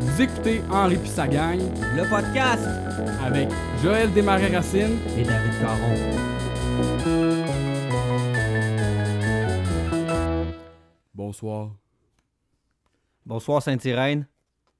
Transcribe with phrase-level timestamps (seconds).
[0.00, 1.58] Vous écoutez Henri sa gang
[1.96, 2.66] Le podcast
[3.24, 3.48] avec
[3.82, 4.98] Joël Desmarais-Racine.
[5.16, 6.22] et David Caron.
[11.14, 11.70] Bonsoir,
[13.26, 14.26] Bonsoir Sainte-Irène.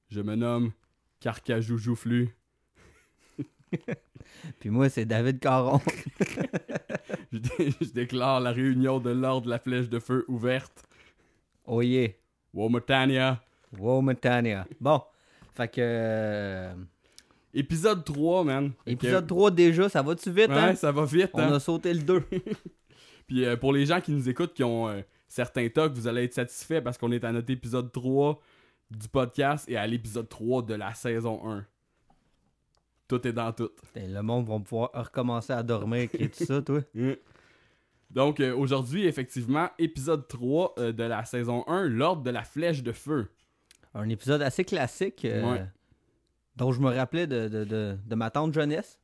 [0.09, 0.71] je me nomme
[1.19, 2.35] Carcajou Joufflu.
[4.59, 5.79] Puis moi, c'est David Caron.
[7.31, 10.83] Je, dé- je déclare la réunion de l'ordre de la flèche de feu ouverte.
[11.65, 12.09] Oh yeah.
[12.53, 13.41] Womatania.
[13.77, 14.67] Wow, Montania.
[14.79, 15.01] Bon.
[15.55, 15.81] Fait que.
[15.81, 16.73] euh,
[17.55, 18.71] Épisode 3, man.
[18.83, 20.75] Fait que- épisode 3 déjà, ça va-tu vite, Ouais, hein?
[20.75, 21.53] ça va vite, On hein.
[21.53, 22.23] a sauté le 2.
[23.27, 26.23] Puis euh, pour les gens qui nous écoutent, qui ont euh, certains tocs, vous allez
[26.23, 28.39] être satisfaits parce qu'on est à notre épisode 3
[28.91, 31.65] du podcast et à l'épisode 3 de la saison 1.
[33.07, 33.69] Tout est dans tout.
[33.95, 36.79] le monde va pouvoir recommencer à dormir et tout ça, toi?
[38.13, 42.83] Donc euh, aujourd'hui, effectivement, épisode 3 euh, de la saison 1, l'ordre de la flèche
[42.83, 43.27] de feu.
[43.95, 45.25] Un épisode assez classique.
[45.25, 45.65] euh, Ouais.
[46.55, 48.99] Dont je me rappelais de, de, de, de ma tante jeunesse.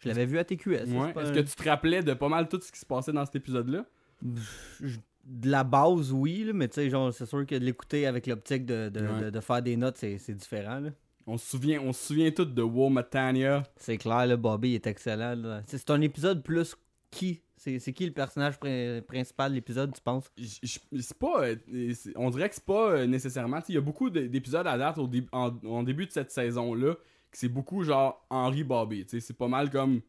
[0.00, 0.86] Je l'avais vu à TQS.
[0.92, 1.12] Ouais.
[1.12, 3.24] pas Est-ce que tu te rappelais de pas mal tout ce qui se passait dans
[3.24, 3.84] cet épisode-là?
[4.22, 8.26] De la base, oui, là, mais tu sais, genre, c'est sûr que de l'écouter avec
[8.26, 9.20] l'optique de, de, Ouais.
[9.24, 10.80] de- de faire des notes, c'est différent.
[10.80, 10.90] là.
[11.26, 13.62] On se souvient, on se souvient tous de Womatania.
[13.76, 15.60] C'est clair, le Bobby est excellent.
[15.66, 16.74] c'est un épisode plus
[17.10, 20.32] qui C'est qui le personnage pri- principal de l'épisode, tu penses?
[20.42, 21.44] C'est pas.
[21.44, 21.56] euh,
[22.16, 23.60] on dirait que c'est pas euh, nécessairement.
[23.68, 26.30] Il y a beaucoup de- d'épisodes à date au dé- en, en début de cette
[26.30, 29.04] saison-là que c'est beaucoup genre Henry Bobby.
[29.06, 30.00] C'est pas mal comme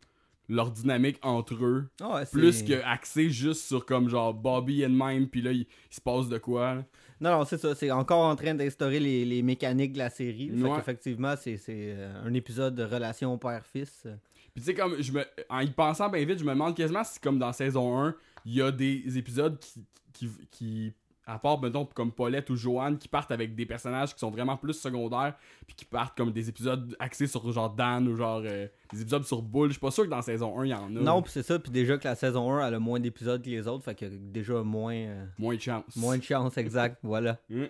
[0.48, 1.90] leur dynamique entre eux.
[2.02, 5.60] Ah ouais, Plus que axé juste sur comme genre Bobby et même, puis là il,
[5.62, 6.76] il se passe de quoi.
[6.76, 6.86] là.
[7.20, 7.76] Non, non, c'est ça.
[7.76, 10.50] C'est encore en train d'instaurer les, les mécaniques de la série.
[10.50, 10.76] Fait Ouais.
[10.78, 14.08] qu'effectivement, c'est c'est, euh, un épisode de relation père-fils.
[14.54, 15.24] Puis tu sais, comme je me.
[15.50, 18.54] En y pensant bien vite, je me demande quasiment si comme dans saison 1, il
[18.56, 19.86] y a des épisodes qui.
[20.14, 20.94] qui, qui
[21.28, 24.58] à part, mettons, comme Paulette ou Joanne, qui partent avec des personnages qui sont vraiment
[24.58, 25.36] plus secondaires,
[25.66, 29.24] puis qui partent comme des épisodes axés sur genre Dan ou genre euh, des épisodes
[29.24, 29.70] sur Bull.
[29.70, 31.00] Je suis pas sûr que dans saison 1, il y en a.
[31.00, 31.60] Non, puis c'est ça.
[31.60, 33.86] Puis déjà que la saison 1, elle a moins d'épisodes que les autres.
[33.86, 35.96] Fait que déjà moins, euh, Moins de chance.
[35.96, 36.98] moins de chance, exact.
[37.04, 37.38] voilà.
[37.50, 37.66] Mm.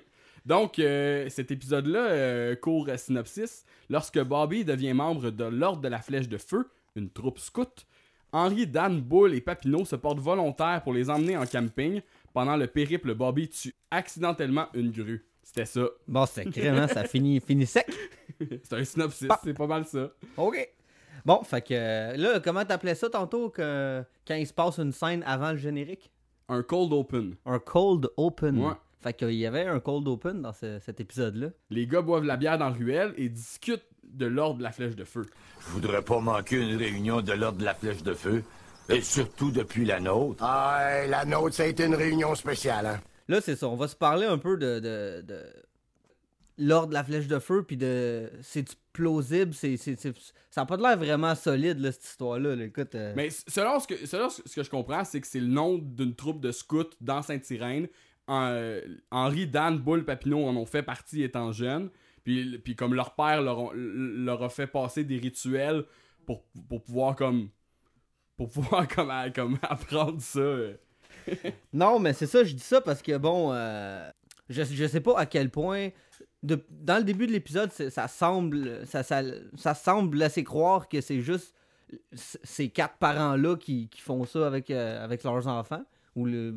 [0.45, 3.65] Donc, euh, cet épisode-là, euh, court à synopsis.
[3.89, 7.85] Lorsque Bobby devient membre de l'Ordre de la Flèche de Feu, une troupe scout,
[8.33, 12.01] Henri, Dan, Bull et Papineau se portent volontaires pour les emmener en camping.
[12.33, 15.25] Pendant le périple, Bobby tue accidentellement une grue.
[15.43, 15.85] C'était ça.
[16.07, 17.87] Bon, c'est crème, ça finit, finit sec.
[18.39, 20.09] C'est un synopsis, c'est pas mal ça.
[20.37, 20.69] OK.
[21.25, 25.21] Bon, fait que là, comment t'appelais ça tantôt que, quand il se passe une scène
[25.27, 26.09] avant le générique?
[26.49, 27.35] Un cold open.
[27.45, 28.57] Un cold open.
[28.57, 28.73] Ouais.
[29.01, 31.47] Fait qu'il y avait un cold open dans ce- cet épisode-là.
[31.69, 34.95] Les gars boivent la bière dans la ruelle et discutent de l'Ordre de la Flèche
[34.95, 35.25] de Feu.
[35.65, 38.43] Je voudrais pas manquer une réunion de l'ordre de la flèche de feu.
[38.89, 40.43] Et surtout depuis la nôtre.
[40.43, 42.99] Ah, la nôtre, ça a été une réunion spéciale, hein?
[43.27, 43.67] Là, c'est ça.
[43.69, 45.43] On va se parler un peu de, de, de
[46.57, 48.29] l'ordre de la flèche de feu, puis de.
[48.41, 50.11] C'est plausible, c'est, ça
[50.57, 52.55] n'a pas de l'air vraiment solide, là, cette histoire-là.
[52.57, 52.65] là.
[52.65, 52.93] Écoute.
[52.95, 55.77] euh, Mais selon ce que, selon ce que je comprends, c'est que c'est le nom
[55.77, 57.87] d'une troupe de scouts dans Sainte-Irène.
[58.31, 58.79] En-
[59.11, 61.89] Henri, Dan, Bull, Papineau en ont fait partie étant jeunes.
[62.23, 65.85] Puis, puis comme leur père leur, leur a fait passer des rituels
[66.25, 67.49] pour, pour pouvoir comme
[68.37, 70.39] pour pouvoir comme, comme apprendre ça.
[70.39, 70.73] euh.
[71.73, 74.09] Non, mais c'est ça, je dis ça parce que, bon, euh,
[74.49, 75.89] je, je sais pas à quel point.
[76.41, 79.21] dans le début de l'épisode, ça semble, ça, ça,
[79.55, 81.53] ça semble laisser croire que c'est juste
[82.13, 85.83] ces quatre parents-là qui, qui font ça avec, euh, avec leurs enfants.
[86.15, 86.55] Ou le.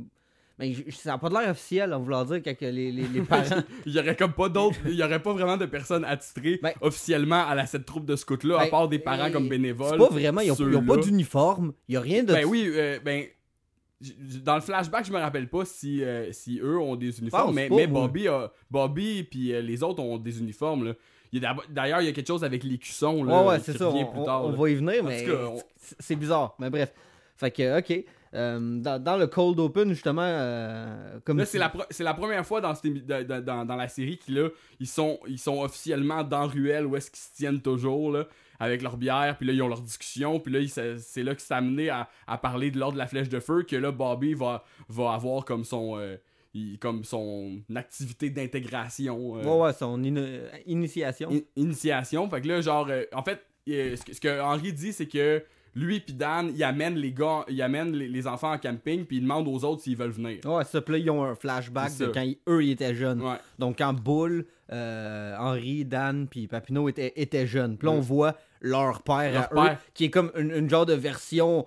[0.59, 3.63] Mais ça n'a pas de l'air officiel, en vouloir dire, que les, les, les parents.
[3.87, 4.79] Il y aurait comme pas d'autres.
[4.87, 8.15] Il y aurait pas vraiment de personnes attitrées Ben- officiellement à la, cette troupe de
[8.15, 9.91] scouts-là, à Ben, part des parents comme bénévoles.
[9.91, 12.33] C'est pas vraiment, ils ont, ils ont pas d'uniforme, il y a rien de.
[12.33, 13.25] Ben oui, euh, ben.
[14.45, 17.55] Dans le flashback, je me rappelle pas si, euh, si eux ont des uniformes, Pense
[17.55, 17.87] mais, pas, mais.
[17.87, 20.85] Bobby a, Bobby puis euh, les autres ont des uniformes.
[20.85, 20.93] Là.
[21.71, 23.25] D'ailleurs, il y a quelque chose avec les cuissons.
[23.25, 23.89] Là, ouais, c'est ça.
[23.89, 25.27] On, plus on- tard, on va y venir, En mais
[25.99, 26.55] c'est bizarre.
[26.59, 26.93] Mais bref.
[27.37, 28.05] Fait que, ok.
[28.35, 31.39] Euh, dans, dans le Cold Open, justement, euh, comme.
[31.39, 34.35] Là, tu- c'est la, c'est la première fois dans, cette dans, dans- la série qu'ils
[34.35, 34.49] là,
[34.81, 38.27] ils sont, ils sont officiellement dans Ruelle où est-ce qu'ils se tiennent toujours là,
[38.59, 41.43] avec leur bière, puis là ils ont leur discussion, puis là ils c'est là que
[41.43, 44.35] c'est amené à, à parler de l'ordre de la flèche de feu que là Bobby
[44.35, 46.17] va, va avoir comme son euh,
[46.55, 49.33] il- comme son activité d'intégration.
[49.35, 51.31] Ouais, ouais, son ini- initiation.
[51.33, 52.29] in- initiation.
[52.31, 55.43] Fait que là, genre, en fait, ce, que, ce que Henri dit, c'est que
[55.75, 59.17] lui puis Dan, il amène les gars, il amène les, les enfants en camping, puis
[59.17, 60.39] il demande aux autres s'ils veulent venir.
[60.45, 63.21] Ouais, ça, puis là, ils ont un flashback de quand ils- eux, ils étaient jeunes.
[63.23, 63.37] Ouais.
[63.59, 67.77] Donc, quand Bull, euh, Henri, Dan, puis Papineau étaient, étaient jeunes.
[67.77, 68.01] Puis là, on Ouais.
[68.03, 71.67] voit leur père Leur à eux, qui est comme une, une genre de version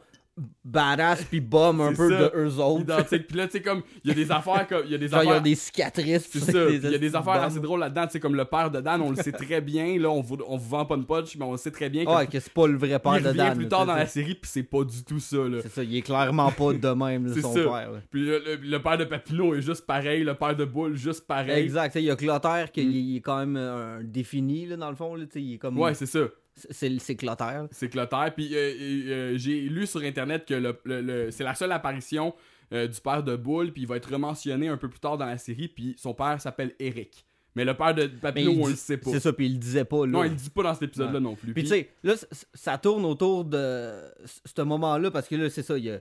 [0.63, 2.29] badass puis bum un peu ça.
[2.29, 2.81] de eux autres.
[2.83, 3.27] identique.
[3.27, 4.81] Puis là, tu sais, comme, il y a des affaires comme.
[4.85, 5.37] Il y a des Genre, affaires.
[5.37, 6.29] ont des cicatrices.
[6.31, 6.69] C'est ça.
[6.69, 8.05] Il y a des de affaires assez drôles là-dedans.
[8.05, 9.97] Tu sais, comme le père de Dan, on le sait très bien.
[9.99, 12.05] Là, on vous, on vous vend pas une punch, mais on le sait très bien.
[12.05, 13.57] Que Ouais, que c'est pas le vrai père il de Dan.
[13.57, 13.99] plus tard dans ça.
[13.99, 15.37] la série, puis c'est pas du tout ça.
[15.37, 15.57] Là.
[15.63, 17.59] C'est ça, il est clairement pas de même, là, son ça.
[17.63, 17.91] père.
[17.91, 17.99] là.
[18.11, 20.23] Puis le, le- le père de Papineau est juste pareil.
[20.23, 21.63] Le père de Bull, juste pareil.
[21.63, 23.15] Exact, tu sais, il y a Clotaire qui Mm.
[23.17, 25.15] est quand même euh, défini, là, dans le fond.
[25.15, 25.77] Là, tu sais, il est comme...
[25.79, 26.19] Ouais, c'est ça.
[26.69, 27.67] C'est Clotaire.
[27.71, 28.33] C'est Clotaire.
[28.35, 32.33] Puis euh, euh, j'ai lu sur internet que le, le- le- c'est la seule apparition
[32.73, 35.25] euh, du père de Bull, puis il va être rementionné un peu plus tard dans
[35.25, 37.23] la série, puis son père s'appelle Eric.
[37.55, 39.09] Mais le père de Papineau, on dit- le sait pas.
[39.11, 40.11] C'est ça, puis il le disait pas, là.
[40.11, 41.19] Non, il le dit pas dans cet épisode-là Ouais.
[41.19, 41.53] non plus.
[41.53, 42.13] Puis tu sais, là,
[42.53, 43.93] ça tourne autour de
[44.45, 45.99] ce moment-là, parce que là, c'est ça, il y a...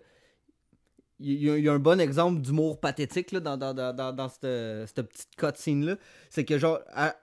[1.18, 3.94] Il y, a, il y a un bon exemple d'humour pathétique là, dans, dans, dans,
[3.96, 4.42] dans, dans cette,
[4.94, 5.96] cette petite cutscene-là.
[6.28, 7.16] C'est que, genre, à-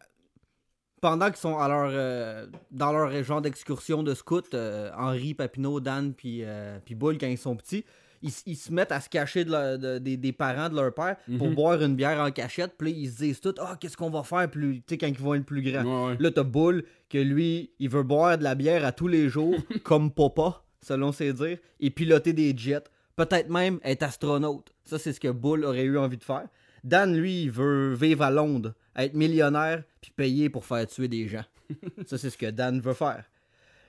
[1.04, 5.82] pendant qu'ils sont à leur, euh, dans leur genre d'excursion de scout, euh, Henri, Papineau,
[5.82, 7.84] Dan, puis euh, puis Bull, quand ils sont petits,
[8.22, 10.94] ils, ils se mettent à se cacher de leur- de- des, des parents de leur
[10.94, 11.56] père pour Mhm.
[11.56, 12.76] boire une bière en cachette.
[12.78, 15.08] Puis là, ils se disent tout Ah, qu'est-ce qu'on va faire plus, tu sais, quand
[15.08, 15.84] ils vont être plus grands.
[15.84, 16.18] Ouais, ouais.
[16.22, 19.56] Là, t'as Bull, que lui, il veut boire de la bière à tous les jours,
[19.84, 22.86] comme papa, selon ses dires, et piloter des jets.
[23.18, 24.72] Peut-être même être astronaute.
[24.86, 26.48] Ça, c'est ce que Bull aurait eu envie de faire.
[26.84, 31.28] Dan, lui, il veut vivre à Londres, être millionnaire, puis payer pour faire tuer des
[31.28, 31.46] gens.
[32.06, 33.24] ça, c'est ce que Dan veut faire.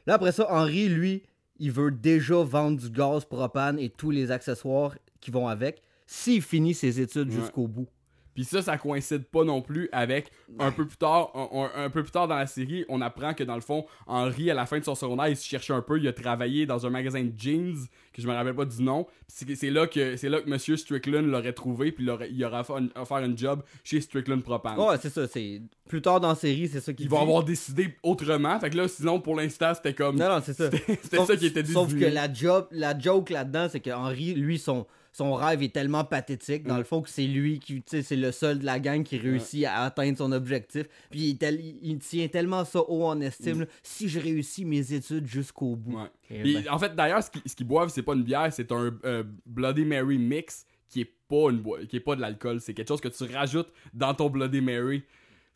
[0.06, 1.22] Là, après ça, Henri, lui,
[1.58, 6.42] il veut déjà vendre du gaz propane et tous les accessoires qui vont avec, s'il
[6.42, 7.36] finit ses études Ouais.
[7.40, 7.88] jusqu'au bout.
[8.34, 11.90] Puis ça, ça coïncide pas non plus avec un peu plus tard, un, un- un
[11.90, 14.66] peu plus tard dans la série, on apprend que dans le fond, Henry à la
[14.66, 17.22] fin de son secondaire, il se cherchait un peu, il a travaillé dans un magasin
[17.22, 17.76] de jeans
[18.12, 19.06] que je me rappelle pas du nom.
[19.36, 22.60] Puis C'est là que c'est là que Monsieur Strickland l'aurait trouvé, puis il aurait,
[22.96, 24.78] offert, un job chez Strickland Propane.
[24.78, 25.26] Ouais, c'est ça.
[25.26, 27.22] C'est plus tard dans la série, c'est ça qu'il Ils vont dit.
[27.24, 28.58] avoir décidé autrement.
[28.60, 30.70] Fait que là, sinon pour l'instant, c'était comme Non, non, c'est ça.
[31.02, 32.06] c'était Sauf- ça qui était Sauf désigné.
[32.10, 34.86] que la, job, la joke là-dedans, c'est que Henry, lui, son,
[35.16, 36.78] son rêve est tellement pathétique, dans Mm.
[36.78, 39.16] le fond, que c'est lui qui, tu sais, c'est le seul de la gang qui
[39.16, 40.88] réussit à atteindre son objectif.
[41.10, 43.60] Puis il, est tel- il- il tient tellement ça haut en estime.
[43.60, 43.66] là.
[43.84, 45.92] Si je réussis mes études jusqu'au bout.
[45.92, 45.94] Mm.
[46.02, 46.10] Ouais.
[46.30, 49.22] Eh ben, en fait, d'ailleurs, ce qu'ils boivent, c'est pas une bière, c'est un euh,
[49.46, 52.60] Bloody Mary mix qui est pas une qui est pas de l'alcool.
[52.60, 55.04] C'est quelque chose que tu rajoutes dans ton Bloody Mary.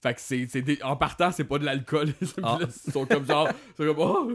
[0.00, 2.12] Fait que c'est, des- en partant, c'est pas de l'alcool.
[2.20, 2.58] Puis Ah.
[2.62, 4.30] ils sont comme genre, ils sont comme, oh,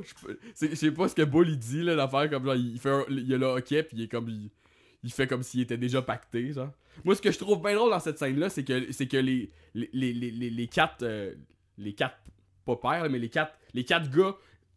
[0.62, 3.06] je sais pas ce que Bull il dit là, l'affaire comme genre, il fait, un-
[3.10, 4.50] il y a le hockey puis il est comme, il,
[5.04, 6.70] il fait comme s'il était déjà pacté, genre.
[7.04, 9.50] Moi, ce que je trouve bien drôle dans cette scène-là, c'est que, c'est que les,
[9.74, 11.34] les, les, les, les- quatre, euh,
[11.78, 12.18] les quatre,
[12.66, 14.36] pas pères, mais les quatre, les quatre gars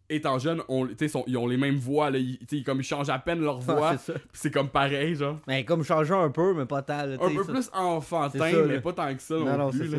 [0.09, 0.63] étant jeunes,
[1.09, 3.97] sont- ils ont les mêmes voix, là, ils, comme ils changent à peine leur voix,
[3.99, 4.51] c'est ça.
[4.51, 5.39] comme pareil, genre.
[5.47, 7.05] Mais comme changer un peu, mais pas tant.
[7.07, 7.53] là, Un peu ça.
[7.53, 8.81] plus enfantin, ça, mais là.
[8.81, 9.97] pas tant que ça non, Non, non, plus, c'est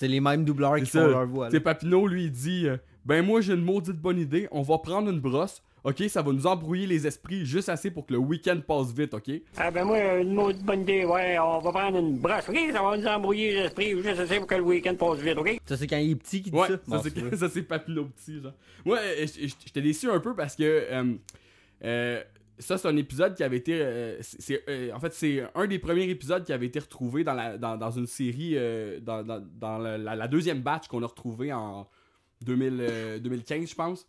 [0.00, 0.06] ça.
[0.08, 1.10] Les mêmes doubleurs qui C'est font ça.
[1.10, 1.44] leur voix.
[1.46, 1.50] là.
[1.52, 2.76] C'est Papineau, lui, il dit euh,
[3.06, 4.48] Ben, moi, j'ai une maudite bonne idée.
[4.50, 5.62] On va prendre une brosse.
[5.84, 9.12] Ok, ça va nous embrouiller les esprits juste assez pour que le week-end passe vite,
[9.12, 9.30] ok?
[9.58, 12.56] Ah ben moi, une maudite bonne idée, ouais, on va prendre une brosse, ok?
[12.72, 15.58] Ça va nous embrouiller l'esprit juste assez pour que le week-end passe vite, ok?
[15.66, 16.74] Ça, c'est quand il est petit qui dit Ouais, ça?
[16.76, 18.54] ça, Bon, c'est, ça, Papineau petit, genre.
[18.86, 21.14] Moi, euh, j'étais déçu un peu parce que euh,
[21.84, 22.22] euh,
[22.58, 23.74] ça, c'est un épisode qui avait été.
[23.74, 27.24] euh, c'est, c'est, euh, en fait, c'est un des premiers épisodes qui avait été retrouvé
[27.24, 30.88] dans, la, dans, dans une série, euh, dans, dans, dans la, la- la deuxième batch
[30.88, 31.86] qu'on a retrouvé en
[32.42, 34.06] 2000, euh, 2015, je pense.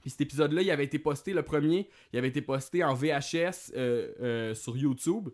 [0.00, 3.72] Puis cet épisode-là, il avait été posté, le premier, il avait été posté en VHS
[3.76, 5.28] euh, euh, sur YouTube.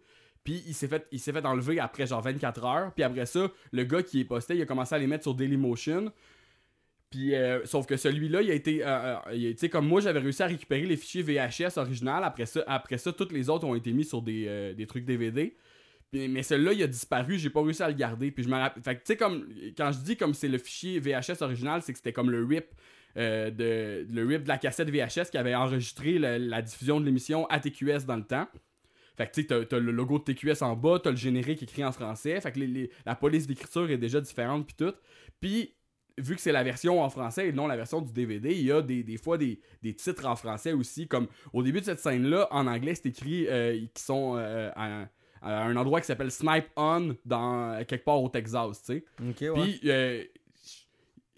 [0.44, 2.92] Puis il s'est fait, il s'est fait enlever après genre 24 heures.
[2.94, 5.34] Puis après ça, le gars qui est posté, il a commencé à les mettre sur
[5.34, 6.12] Dailymotion.
[7.10, 10.42] Puis euh, sauf que celui-là, il a été, euh, tu sais comme moi, j'avais réussi
[10.42, 12.24] à récupérer les fichiers VHS original.
[12.24, 15.56] Après ça, après ça, toutes les autres ont été mis sur des, des trucs DVD.
[16.12, 18.30] Mais celui-là, il a disparu, j'ai pas réussi à le garder.
[18.30, 18.82] Puis je me rappelle.
[18.82, 19.48] Fait que tu sais, comme.
[19.76, 22.66] Quand je dis comme c'est le fichier VHS original, c'est que c'était comme le RIP.
[23.16, 27.04] Euh, de, le RIP de la cassette VHS qui avait enregistré le- la diffusion de
[27.06, 28.46] l'émission à TQS dans le temps.
[29.16, 31.82] Fait que tu sais, t'as, le logo de TQS en bas, t'as le générique écrit
[31.84, 32.38] en français.
[32.40, 34.92] Fait que les- les- la police d'écriture est déjà différente, puis tout.
[35.40, 35.74] Puis,
[36.18, 38.72] vu que c'est la version en français et non la version du DVD, il y
[38.72, 41.08] a des, des fois des, des titres en français aussi.
[41.08, 45.06] Comme au début de cette scène-là, en anglais, c'est écrit euh, qui sont euh, à,
[45.40, 49.04] à un endroit qui s'appelle Snipe On, dans, quelque part au Texas, tu sais.
[49.26, 49.62] Ok, ouais.
[49.62, 50.24] Puis, euh,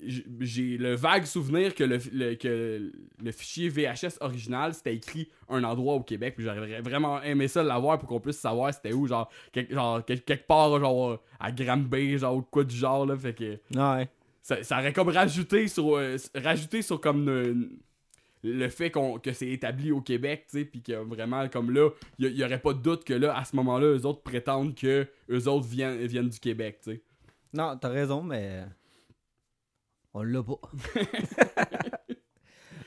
[0.00, 5.64] j'ai le vague souvenir que le, le- que le fichier VHS original, c'était écrit un
[5.64, 6.34] endroit au Québec.
[6.36, 9.06] Puis j'aurais vraiment aimé ça l'avoir pour qu'on puisse savoir c'était où.
[9.06, 13.16] Genre, quelque, genre quel- quelque part, genre, à Granby, genre, ou quoi du genre, là.
[13.16, 14.08] Fait que Ouais.
[14.42, 17.68] ça, ça aurait comme rajouté sur, euh, rajouté sur comme
[18.44, 21.90] le fait qu'on, que c'est établi au Québec, tu sais, puis que vraiment, comme là,
[22.20, 25.08] il y, aurait pas de doute que là, à ce moment-là, eux autres prétendent que
[25.28, 27.02] eux autres viennent, viennent du Québec, tu sais.
[27.52, 28.62] Non, t'as raison, mais.
[30.14, 30.58] On l'a pas.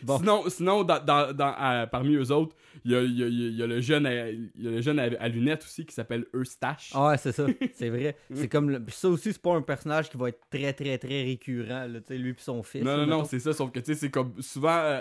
[0.03, 0.17] Bon.
[0.17, 3.27] Sinon, sinon dans, dans- dans- à- parmi eux autres, il y a, il y a-
[3.27, 5.85] il y a le jeune, à, il y a le jeune à, à lunettes aussi
[5.85, 6.89] qui s'appelle Eustache.
[6.95, 7.45] Ah ouais, c'est ça.
[7.75, 8.17] C'est vrai.
[8.33, 11.21] C'est comme le- ça aussi, c'est pas un personnage qui va être très très très
[11.21, 12.83] récurrent, là, tu sais, lui puis son fils.
[12.83, 13.53] non, non, non, c'est ça.
[13.53, 14.99] Sauf que tu sais, c'est comme souvent, euh,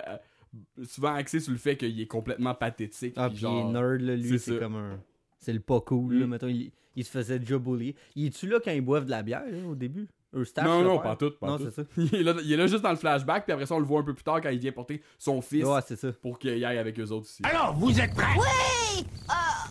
[0.79, 3.15] euh, souvent axé sur le fait qu'il est complètement pathétique.
[3.17, 5.01] Ah, puis puis il genre- est nerd, là, lui, c'est comme un.
[5.39, 6.31] C'est le pas cool, là, Mm.
[6.31, 6.49] mettons.
[6.49, 7.95] Il, il se faisait déjà bully.
[8.17, 10.09] Il est-tu là quand ils boivent de la bière, là, au début?
[10.35, 11.65] Eustache, Non, non, pas tout, pas Non, tout.
[11.65, 11.83] c'est ça.
[11.97, 13.85] il, est là, il est là juste dans le flashback, puis après ça, on le
[13.85, 16.13] voit un peu plus tard quand il vient porter son fils Ouais, c'est ça.
[16.13, 17.43] pour qu'il aille avec eux autres aussi.
[17.45, 18.37] Alors, vous êtes prêts?
[18.39, 19.07] Oui!
[19.29, 19.65] Ah!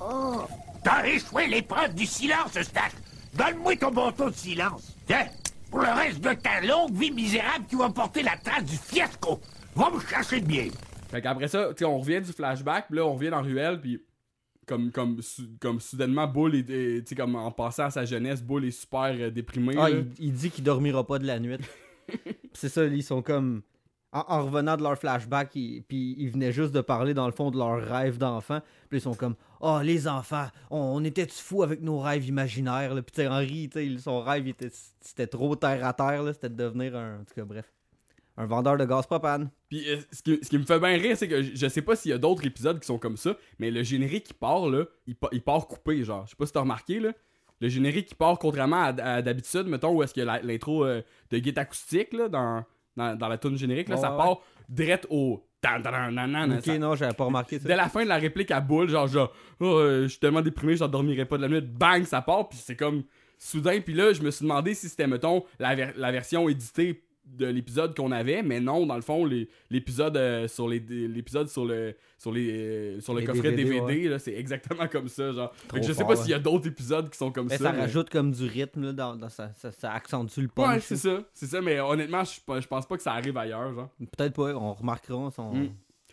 [0.00, 0.42] Oh!
[0.82, 2.92] T'as échoué l'épreuve du silence, Stack.
[3.34, 4.96] Donne-moi ton manteau de silence.
[5.06, 5.26] Tiens,
[5.70, 9.40] pour le reste de ta longue vie misérable, tu vas porter la trace du fiasco.
[9.76, 10.66] Va me chercher de bien.
[11.08, 13.80] Fait qu'après ça, tu sais, on revient du flashback, puis là, on revient dans Ruelle,
[13.80, 14.02] puis
[14.66, 15.20] comme, comme,
[15.60, 19.30] comme soudainement, Bull est, tu comme en passant à sa jeunesse, Bull est super euh,
[19.30, 19.74] déprimé.
[19.78, 21.56] Ah, il, il dit qu'il dormira pas de la nuit.
[22.52, 23.62] C'est ça, ils sont comme.
[24.14, 27.32] En, en revenant de leur flashback, ils- puis ils venaient juste de parler dans le
[27.32, 28.60] fond de leur rêve d'enfant.
[28.90, 32.94] Puis ils sont comme Oh, les enfants, on, on était-tu fous avec nos rêves imaginaires?
[32.94, 33.00] là?
[33.02, 37.20] Puis Henri, son rêve, était, c'était trop terre à terre, c'était de devenir un.
[37.20, 37.72] En tout cas, bref.
[38.36, 39.50] Un vendeur de gaz propane.
[39.68, 41.82] Puis euh, ce, qui, ce qui me fait bien rire, c'est que je, je sais
[41.82, 44.68] pas s'il y a d'autres épisodes qui sont comme ça, mais le générique qui part,
[44.68, 46.24] là, il, il part coupé, genre.
[46.26, 47.12] Je sais pas si t'as remarqué, là.
[47.60, 51.38] Le générique qui part, contrairement à, à d'habitude, mettons, où est-ce que l'intro euh, de
[51.38, 52.64] guide acoustique, là, dans,
[52.96, 54.16] dans, dans la tune générique, là, ça ouais.
[54.16, 55.46] part direct au...
[56.58, 57.68] Ok, ça- non, j'avais pas remarqué ça.
[57.68, 60.40] Dès la fin de la réplique à boule, genre, genre Oh, euh, je suis tellement
[60.40, 61.60] déprimé, j'en dormirai pas de la nuit.
[61.60, 63.04] Bang, ça part, puis c'est comme
[63.38, 63.80] soudain.
[63.80, 67.46] Puis là, je me suis demandé si c'était, mettons, la, ver- la version éditée de
[67.46, 71.64] l'épisode qu'on avait, mais non, dans le fond, les- l'épisode euh, sur les l'épisode sur
[71.64, 75.52] le sur les euh, sur le Les coffret DVD, c'est exactement comme ça, genre.
[75.54, 77.56] Fait que je sais fort, pas s'il y a d'autres épisodes qui sont comme Mais
[77.58, 77.64] ça.
[77.64, 80.68] ça mais- rajoute comme du rythme, là, dans, dans ça, ça, ça accentue le punch.
[80.68, 83.72] Ouais, c'est ça, c'est ça, mais honnêtement, je je pense pas que ça arrive ailleurs,
[83.74, 83.88] genre.
[84.16, 85.54] Peut-être pas, on remarquera son.
[85.54, 85.70] Mm.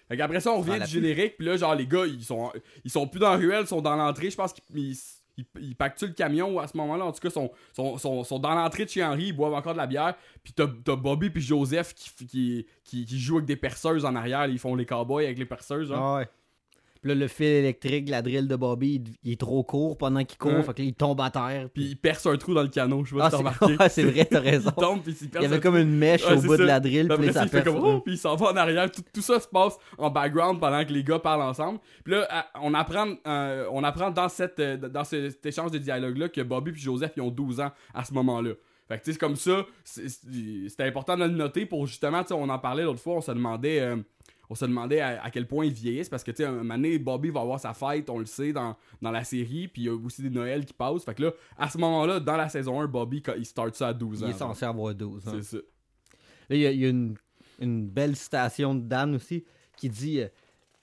[0.08, 2.51] Fait qu'après ça, on revient du générique, puis là, genre, les gars, ils sont,
[2.84, 4.30] ils sont plus dans la ruelle, ils sont dans l'entrée.
[4.32, 4.96] Je pense qu'ils
[5.39, 7.05] ils, ils, packent-tu le camion à ce moment-là?
[7.05, 9.77] En tout cas, sont, sont, sont, dans l'entrée de chez Henri, ils boivent encore de
[9.77, 10.15] la bière.
[10.43, 14.48] Puis t'as, t'as Bobby puis Joseph qui, qui, qui, jouent avec des perceuses en arrière.
[14.48, 16.15] Ils font les cowboys avec les perceuses, genre.
[16.15, 16.29] Ah ouais.
[17.01, 20.24] Puis là, le fil électrique, la drill de Bobby, il, il est trop court pendant
[20.25, 21.70] qu'il court, fait que là, il tombe à terre.
[21.74, 23.65] Puis ils percent un trou dans le canot, je sais pas Ah, si t'as c'est
[23.65, 23.89] remarqué.
[23.89, 24.72] c'est vrai, t'as raison.
[24.77, 27.08] Ils tombent, puis Il y avait comme une mèche Ouais, au bout de la drill,
[27.08, 27.63] Puis puis là, ça, il perce.
[27.63, 28.91] comme oh, puis il s'en va en arrière.
[28.91, 31.79] Tout, tout ça se passe en background pendant que les gars parlent ensemble.
[32.03, 35.77] Puis là, on apprend, euh, on apprend dans, cette, euh, dans ce- cet échange de
[35.77, 38.51] dialogue-là que Bobby et Joseph ils ont 12 ans à ce moment-là.
[38.89, 42.29] Fait que tu sais, c'est comme ça, c'était important de le noter pour justement, tu
[42.29, 43.79] sais, on en parlait l'autre fois, on se demandait.
[43.82, 43.98] euh,
[44.50, 46.75] on se demandait à, à quel point ils vieillissent parce que tu sais un moment
[46.75, 49.86] donné Bobby va avoir sa fête on le sait dans, dans la série puis il
[49.86, 52.36] y a aussi des Noëls qui passent fait que là à ce moment là dans
[52.38, 55.27] la saison 1 Bobby il start ça à 12 ans Il est censé avoir 12.
[55.27, 55.32] hein.
[55.36, 55.58] c'est ça
[56.50, 57.15] Là, il y a, y a une,
[57.60, 59.44] une belle citation de Dan aussi
[59.77, 60.27] qui dit euh,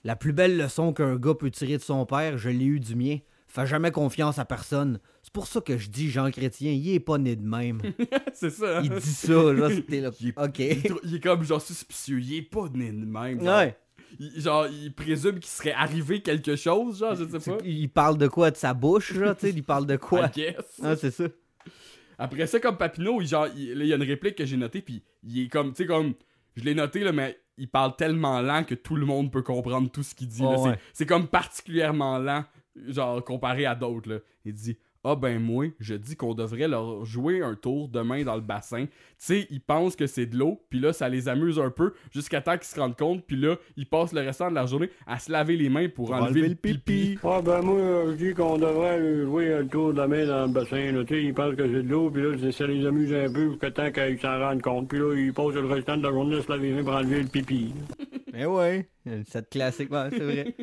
[0.05, 2.95] La plus belle leçon qu'un gars peut tirer de son père, je l'ai eu du
[2.95, 3.17] mien.
[3.47, 4.99] Fais jamais confiance à personne.
[5.23, 7.81] C'est pour ça que je dis Jean Chrétien, il est pas né de même.
[8.33, 8.81] c'est ça hein?
[8.83, 10.11] Il dit ça, là, c'était là.
[10.19, 10.59] Il est- Ok.
[10.59, 13.39] il, est trop- il est comme genre suspicieux, il est pas né de même.
[13.43, 13.77] Genre, Ouais.
[14.19, 17.57] il, genre, il présume qu'il serait arrivé quelque chose, genre, je sais pas.
[17.63, 20.29] Il parle de quoi De sa bouche, là, tu sais, il parle de quoi?
[20.83, 21.25] Ah, c'est ça.
[22.19, 24.57] Après ça, comme Papineau, il, genre, il, là, il y a une réplique que j'ai
[24.57, 26.13] notée, puis il est comme, tu sais, comme,
[26.55, 29.89] je l'ai noté, là, mais il parle tellement lent que tout le monde peut comprendre
[29.89, 30.41] tout ce qu'il dit.
[30.43, 30.79] Oh, ouais.
[30.93, 32.43] C'est comme particulièrement lent,
[32.87, 34.19] genre, comparé à d'autres, là.
[34.45, 38.35] Il dit, ah ben moi, je dis qu'on devrait leur jouer un tour demain dans
[38.35, 38.85] le bassin.
[38.87, 41.93] Tu sais, ils pensent que c'est de l'eau, puis là, ça les amuse un peu,
[42.11, 44.89] jusqu'à temps qu'ils se rendent compte, puis là, ils passent le restant de la journée
[45.05, 47.17] à se laver les mains pour, enlever, le pipi.
[47.23, 50.51] Ah ben moi, je dis qu'on devrait jouer un tour de la main dans le
[50.51, 50.91] bassin.
[50.91, 51.03] Là.
[51.05, 53.31] Tu sais, ils pensent que c'est de l'eau, puis là, c'est- ça les amuse un
[53.31, 54.89] peu jusqu'à temps qu'ils s'en rendent compte.
[54.89, 56.95] Puis là, ils passent le restant de la journée à se laver les mains pour
[56.95, 57.73] enlever le pipi.
[58.33, 58.89] Mais ouais,
[59.29, 60.53] cette classique, c'est vrai.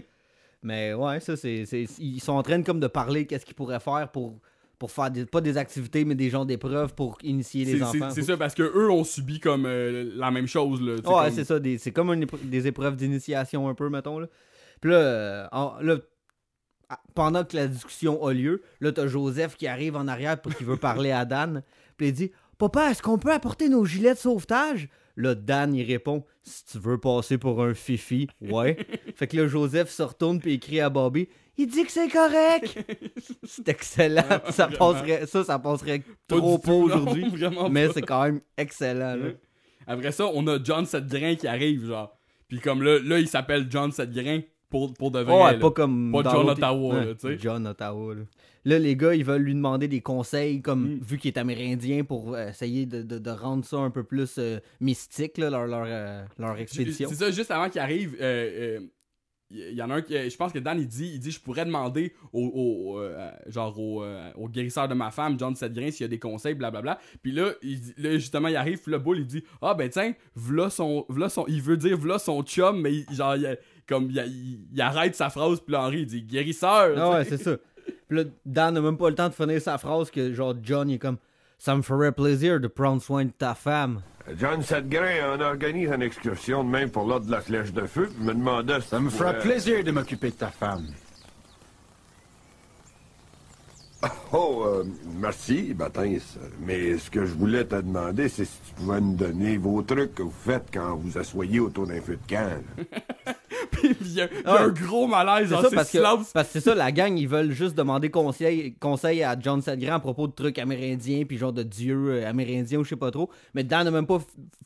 [0.64, 1.64] Mais ouais, ça, c'est,
[1.98, 4.40] Ils sont en train de, comme de parler qu'est-ce qu'ils pourraient faire pour,
[4.78, 8.10] pour faire des, pas des activités, mais des genres d'épreuves pour initier les enfants.
[8.10, 10.96] C'est ça, parce que eux ont subi comme euh, la même chose, là.
[10.96, 14.18] sais, Ouais, comme- c'est ça, c'est comme une des épreuves d'initiation un peu, mettons.
[14.18, 14.26] Là.
[14.80, 15.96] Puis là, euh, en- là,
[16.88, 20.54] ah, pendant que la discussion a lieu, là, t'as Joseph qui arrive en arrière pour
[20.54, 21.62] qu'il veut parler à Dan.
[21.98, 24.88] Puis il dit Papa, est-ce qu'on peut apporter nos gilets de sauvetage?
[25.16, 28.76] Là, Dan, il répond Si tu veux passer pour un fifi, ouais.
[29.14, 32.08] fait que là, Joseph se retourne puis il crie à Bobby Il dit que c'est
[32.08, 32.78] correct
[33.44, 34.24] C'est excellent.
[34.50, 34.92] ça, Vraiment.
[34.92, 37.26] passerait, ça, ça passerait Pas trop pas aujourd'hui.
[37.70, 39.16] Mais c'est quand même excellent.
[39.16, 39.28] Là.
[39.86, 42.16] Après ça, on a John Setgrain qui arrive, genre.
[42.48, 44.40] Puis comme là, là il s'appelle John Setgrain
[44.74, 45.32] pour, pour de vrai.
[45.34, 45.58] Oh, ouais, là.
[45.58, 46.10] pas comme.
[46.12, 47.38] Pas John Ottawa, Ouais, là, tu sais.
[47.38, 48.22] John Ottawa, là.
[48.66, 51.00] Là, les gars, ils veulent lui demander des conseils, comme Mm.
[51.02, 54.36] vu qu'il est amérindien, pour euh, essayer de, de- de rendre ça un peu plus
[54.38, 57.08] euh, mystique, là, leur, leur, euh, leur expédition.
[57.10, 58.80] C'est ça, juste avant qu'il arrive, euh,
[59.50, 60.14] il y en a un qui.
[60.30, 62.40] Je pense que Dan, il dit, il dit Je pourrais demander au,
[62.94, 66.08] au, euh, genre au, euh, au guérisseur de ma femme, John Sedgrin, s'il y a
[66.08, 66.98] des conseils, blablabla.
[67.22, 70.70] Puis là, il, là, justement, il arrive, le boule, il dit Ah, ben tiens, v'là
[70.70, 71.44] son, v'là son.
[71.46, 73.56] Il veut dire v'là son chum, mais il- genre, il,
[73.88, 76.94] comme, il, il- il arrête sa phrase, puis là, Henri, il dit Guérisseur.
[76.96, 77.52] Ah ouais, c'est ça.
[78.08, 80.88] Puis là, Dan n'a même pas le temps de finir sa phrase que, genre, John,
[80.88, 81.18] il est comme
[81.58, 84.00] Ça me ferait plaisir de prendre soin de ta femme.
[84.38, 88.08] John Sedgrin, on organise une excursion demain pour l'ordre de la flèche de feu.
[88.14, 90.86] puis me demandait si Ça me tu fera pourrais- plaisir de m'occuper de ta femme.
[94.32, 94.84] Oh, euh,
[95.18, 96.38] merci, Baptiste.
[96.60, 100.14] Mais ce que je voulais te demander, c'est si tu pouvais nous donner vos trucs
[100.14, 102.62] que vous faites quand vous asseyez autour d'un feu de camp.
[104.00, 105.98] il y a, il y a Ah un gros malaise dans ça, ces parce que,
[106.32, 109.94] parce que c'est ça, la gang, ils veulent juste demander conseil, conseil à John Sedgren
[109.94, 113.10] à propos de trucs amérindiens, puis genre de dieux euh, amérindiens ou je sais pas
[113.10, 113.30] trop.
[113.54, 114.18] Mais Dan n'a même pas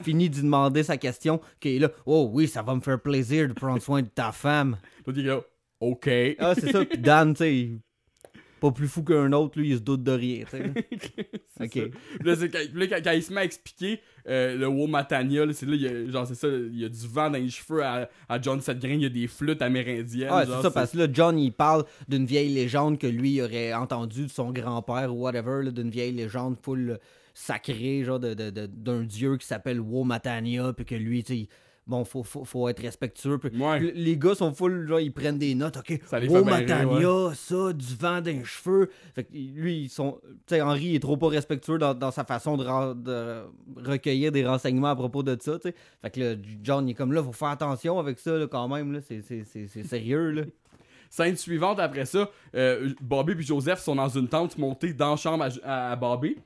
[0.02, 3.48] fini d'y demander sa question, qui est là, oh oui, ça va me faire plaisir
[3.48, 4.76] de prendre soin de ta femme.
[5.06, 5.30] L'autre, il
[5.80, 6.10] Ok.
[6.38, 7.68] Ah, c'est ça, puis Dan, tu sais,
[8.60, 10.44] pas plus fou qu'un autre, lui, il se doute de rien,
[11.60, 11.76] Ok.
[12.24, 15.82] là, quand, quand- il se met à expliquer euh, le Womatania, là, c'est là, il
[15.82, 18.40] y a, genre, c'est ça, il y a du vent dans les cheveux à, à
[18.40, 20.28] John Sedgren, il y a des flûtes amérindiennes.
[20.30, 23.42] Ah, c'est ça, parce que là, John, il parle d'une vieille légende que lui il
[23.42, 26.98] aurait entendue de son grand-père ou whatever, d'une vieille légende full
[27.34, 31.48] sacrée, genre de- de- de- d'un dieu qui s'appelle Womatania, puis que lui, tu sais,
[31.88, 33.38] bon, faut, faut, faut être respectueux.
[33.38, 33.78] puis- Ouais.
[33.78, 37.34] puis les gars sont full, genre, ils prennent des notes, ok, Ça les rire, Womatania,
[37.34, 38.90] ça, du vent d'un cheveu.
[39.14, 42.24] Fait que lui, ils sont, tu sais, Henri est trop pas respectueux dans, dans sa
[42.24, 43.42] façon de,
[43.84, 45.74] recueillir des renseignements à propos de ça, tu sais.
[46.02, 48.68] Fait que là, John, il est comme là, faut faire attention avec ça, là, quand
[48.68, 50.42] même, là, c'est- c'est c'est- c'est sérieux, là.
[51.10, 55.16] Scène suivante, après ça, euh, Bobby et Joseph sont dans une tente montée dans la
[55.16, 56.36] chambre à, à Bobby.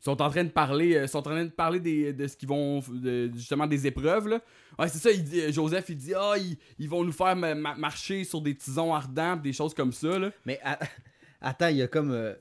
[0.00, 2.36] Ils sont en train de parler, euh, sont en train de parler des, de ce
[2.36, 4.40] qu'ils vont, de- justement des épreuves là.
[4.78, 5.10] Ouais, c'est ça.
[5.10, 8.22] il dit- euh, Joseph, il dit ah, ils, ils vont nous faire ma- ma- marcher
[8.24, 10.30] sur des tisons ardents, des choses comme ça là.
[10.46, 10.60] Mais
[11.40, 12.12] attends, il y a comme.
[12.12, 12.34] euh,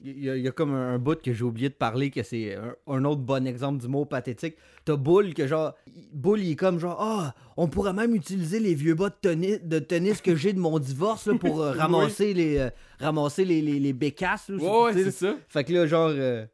[0.00, 2.22] Il y, a, il y a comme un, bout que j'ai oublié de parler, que
[2.22, 4.54] c'est un, un autre bon exemple du mot pathétique.
[4.84, 5.74] T'as Bull que genre.
[6.12, 9.58] Bull il est comme genre Ah, on pourrait même utiliser les vieux bas de tennis,
[9.62, 13.60] de tennis que j'ai de mon divorce là, pour euh, ramasser les euh, ramasser les,
[13.60, 14.48] les, les bécasses.
[14.50, 15.34] là, Ouais, c'est ça.
[15.48, 16.46] Fait que là, genre, euh,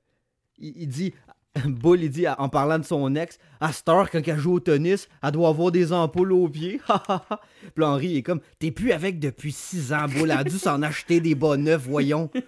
[0.58, 1.14] il, il dit,
[1.66, 4.60] Bull, il dit, en parlant de son ex, à cette heure, quand elle joue au
[4.60, 6.80] tennis, elle doit avoir des ampoules aux pieds.
[7.74, 10.30] Puis Henri il est comme, t'es plus avec depuis six ans, Bull.
[10.30, 12.28] Elle a dû s'en acheter des bas neufs, voyons.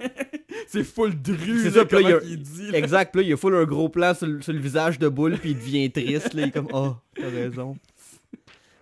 [0.69, 2.71] C'est full dru C'est ça, là, comment il y a- il dit.
[2.73, 2.79] là.
[2.79, 3.13] exact.
[3.13, 5.39] Puis là, il a full un gros plan sur, le- sur le visage de Bull,
[5.39, 6.35] puis il devient triste.
[6.35, 7.77] Là, il est comme, oh, t'as raison.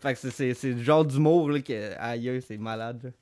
[0.00, 3.12] Fait que c'est le genre d'humour, là, que, aïe, c'est malade.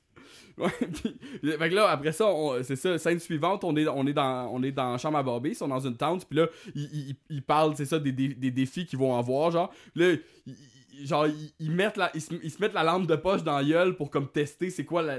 [0.57, 0.69] Ouais,
[1.01, 1.15] puis-
[1.57, 2.27] fait que là, après ça,
[2.63, 5.23] c'est ça, scène suivante, on est, on est dans on est dans la chambre à
[5.23, 8.11] Barbie, ils sont dans une tente, puis là, ils, ils, ils parlent, c'est ça, des,
[8.11, 9.71] des, des défis qu'ils vont avoir, genre.
[9.95, 10.13] Là,
[10.45, 11.25] ils- genre,
[11.59, 13.95] ils, mettent la, ils, se, ils se mettent la lampe de poche dans la gueule
[13.95, 15.17] pour comme tester c'est quoi la,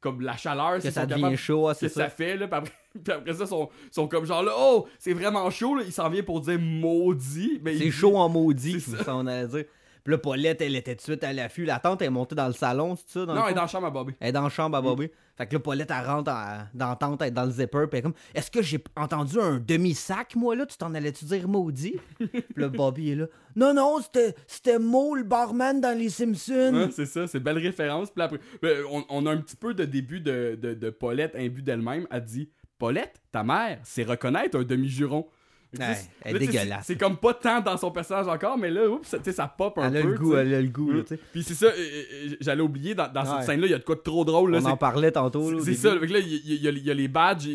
[0.00, 2.04] comme la chaleur, Que ça devient capables- chaud, ah, c'est ça.
[2.04, 2.08] ça.
[2.08, 2.72] fait, là, puis après,
[3.04, 5.92] puis après ça, ils sont, sont comme genre là, oh, c'est vraiment chaud, là, il
[5.92, 9.46] s'en vient pour dire maudit, mais C'est chaud en maudit, C'est c'est ça on allait
[9.48, 9.64] dire.
[10.04, 11.64] Puis là, Paulette, elle était tout de suite à l'affût.
[11.64, 13.26] La tante elle est montée dans le salon, c'est ça?
[13.26, 14.14] Dans Non, elle est dans la chambre à Bobby.
[14.20, 15.08] Elle est dans la chambre à Bobby.
[15.36, 17.86] Fait que là, Paulette, elle rentre en- dans la tente, elle est dans le zipper,
[17.86, 20.66] puis elle est comme Est-ce que j'ai entendu un demi-sac, moi, là?
[20.66, 25.22] Tu t'en allais-tu dire maudit Puis là, Bobby est là Non, non, c'était- Mo, le
[25.24, 26.72] barman dans Les Simpsons.
[26.74, 28.10] Ouais, c'est ça, c'est belle référence.
[28.10, 31.34] Puis après, ben, on, on a un petit peu de début de, de, de Paulette
[31.36, 32.06] imbu d'elle-même.
[32.10, 35.26] Elle dit Paulette, ta mère, c'est reconnaître un demi-juron.
[35.78, 36.86] Ouais, elle est dégueulasse.
[36.86, 39.46] C'est comme pas tant dans son personnage encore, mais là, oups, ça, tu sais, ça
[39.46, 40.08] pop un Elle a peu.
[40.12, 40.92] le goût, elle a le goût.
[41.32, 41.68] Puis c'est ça,
[42.40, 43.28] j'allais oublier, dans, dans Ouais.
[43.38, 44.50] cette scène-là, il y a de quoi de trop drôle.
[44.50, 45.60] Là, On en parlait tantôt.
[45.60, 47.48] c'est ça, là, il y, a- il y a les badges.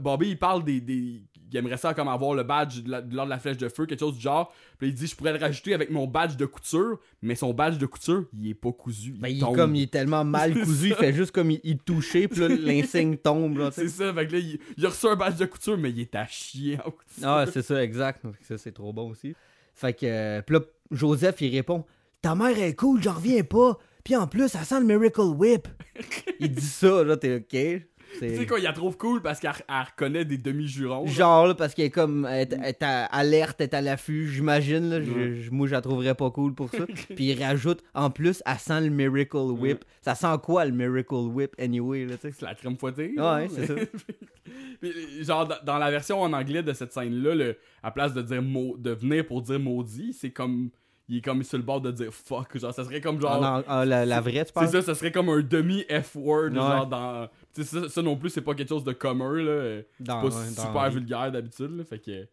[0.00, 0.80] Bobby, il parle des.
[0.80, 3.86] des il aimerait ça comme avoir le badge de l'ordre de la flèche de feu,
[3.86, 4.52] quelque chose du genre.
[4.78, 7.78] Puis il dit Je pourrais le rajouter avec mon badge de couture, mais son badge
[7.78, 9.12] de couture, il est pas cousu.
[9.18, 11.78] Ben, il, est comme, il est tellement mal cousu, il fait juste comme il, il
[11.78, 13.70] touchait, puis là, l'insigne tombe.
[13.72, 16.00] C'est ça, fait que là, il, il a reçu un badge de couture, mais il
[16.00, 17.22] est à chier en couture.
[17.22, 18.24] Ah, c'est ça, exact.
[18.42, 19.34] Ça, c'est trop bon aussi.
[19.74, 21.84] Fait que, euh, pis là, Joseph, il répond
[22.20, 23.78] Ta mère est cool, j'en reviens pas.
[24.02, 25.68] Puis en plus, ça sent le Miracle Whip.
[26.40, 27.82] il dit ça, là, t'es OK.
[28.14, 31.06] Tu sais C'est quoi, il la trouve cool parce qu'elle elle reconnaît des demi-jurons.
[31.06, 31.46] genre.
[31.48, 34.28] là, parce qu'elle est comme, elle est, elle est à- alerte, elle est à l'affût,
[34.28, 34.88] j'imagine.
[34.90, 36.86] Là, je- moi, je la trouverais pas cool pour ça.
[37.16, 39.84] Puis il rajoute, en plus, elle sent le Miracle Whip.
[40.00, 42.06] Ça sent quoi, le Miracle Whip, anyway?
[42.20, 43.08] C'est la crème fouettée.
[43.16, 43.74] Ouais, genre, c'est ça.
[44.80, 44.92] Puis,
[45.24, 48.90] genre, dans, la version en anglais de cette scène-là, le- à place de dire de
[48.92, 50.70] venir pour dire maudit, c'est comme.
[51.08, 52.56] Il est comme sur le bord de dire fuck.
[52.58, 53.32] Genre, ça serait comme genre.
[53.42, 55.84] Ah, non, ah, la, la vraie, tu C'est penses ça, ça serait comme un demi
[55.90, 56.54] F-word, Ouais.
[56.54, 57.28] genre dans.
[57.54, 59.80] Tu sais, ça, ça non plus, c'est pas quelque chose de commun, là.
[60.00, 60.94] Dans- C'est pas ouais, dans super Henry.
[60.94, 61.84] vulgaire d'habitude, là.
[61.84, 62.26] Fait que.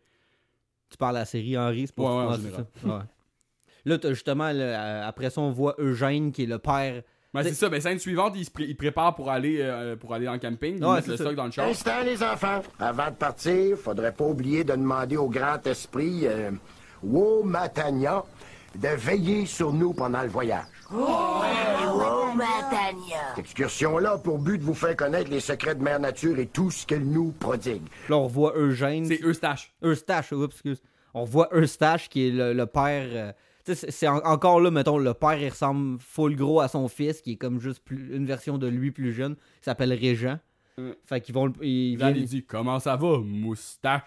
[0.89, 2.65] Tu parles à la série Henri, c'est pas Ouais, ouais, en Ah, c'est général.
[2.81, 2.87] ça.
[2.87, 3.03] Ouais.
[3.85, 7.01] Là, t'as justement, là, euh, après ça, on voit Eugène qui est le père.
[7.33, 10.13] Ben, c'est ça, ben, scène suivante, il se pré- il prépare pour aller, euh, pour
[10.13, 11.23] aller en camping, il Ouais, met c'est le ça.
[11.25, 11.67] stock dans le char.
[11.67, 12.61] Instant, les enfants.
[12.79, 16.51] Avant de partir, faudrait pas oublier de demander au grand esprit, euh,
[17.03, 18.23] Womatania,
[18.81, 20.65] de veiller sur nous pendant le voyage.
[20.93, 21.41] Oh,
[22.35, 23.17] Matania.
[23.35, 26.47] Cette excursion-là a pour but de vous faire connaître les secrets de Mère Nature et
[26.47, 27.81] tout ce qu'elle nous prodigue.
[28.09, 29.05] Là, on voit Eugène.
[29.05, 29.73] C'est Eustache.
[29.83, 30.81] Eustache, oups, excuse.
[31.13, 33.07] On voit Eustache qui est le, le père.
[33.11, 33.31] euh,
[33.65, 36.67] tu sais, c'est- c'est en- encore là, mettons, le père, il ressemble full gros à
[36.67, 39.93] son fils, qui est comme juste plus, une version de lui plus jeune, qui s'appelle
[39.93, 40.37] Régent.
[40.77, 40.91] Mm.
[41.05, 41.45] Fait qu'ils vont.
[41.47, 44.01] le- Ils viennent- il dit Comment ça va, moustache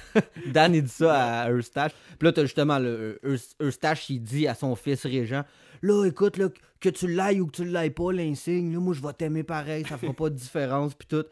[0.52, 1.92] Dan, il dit ça à Eustache.
[2.18, 5.44] Puis là, t'as justement le Eus- Eustache, il dit à son fils Régent
[5.82, 6.48] Là, écoute, là,
[6.80, 9.84] que tu l'ailles ou que tu l'ailles pas, l'insigne, là, moi, je vais t'aimer pareil,
[9.88, 11.24] ça fera pas de différence, puis tout.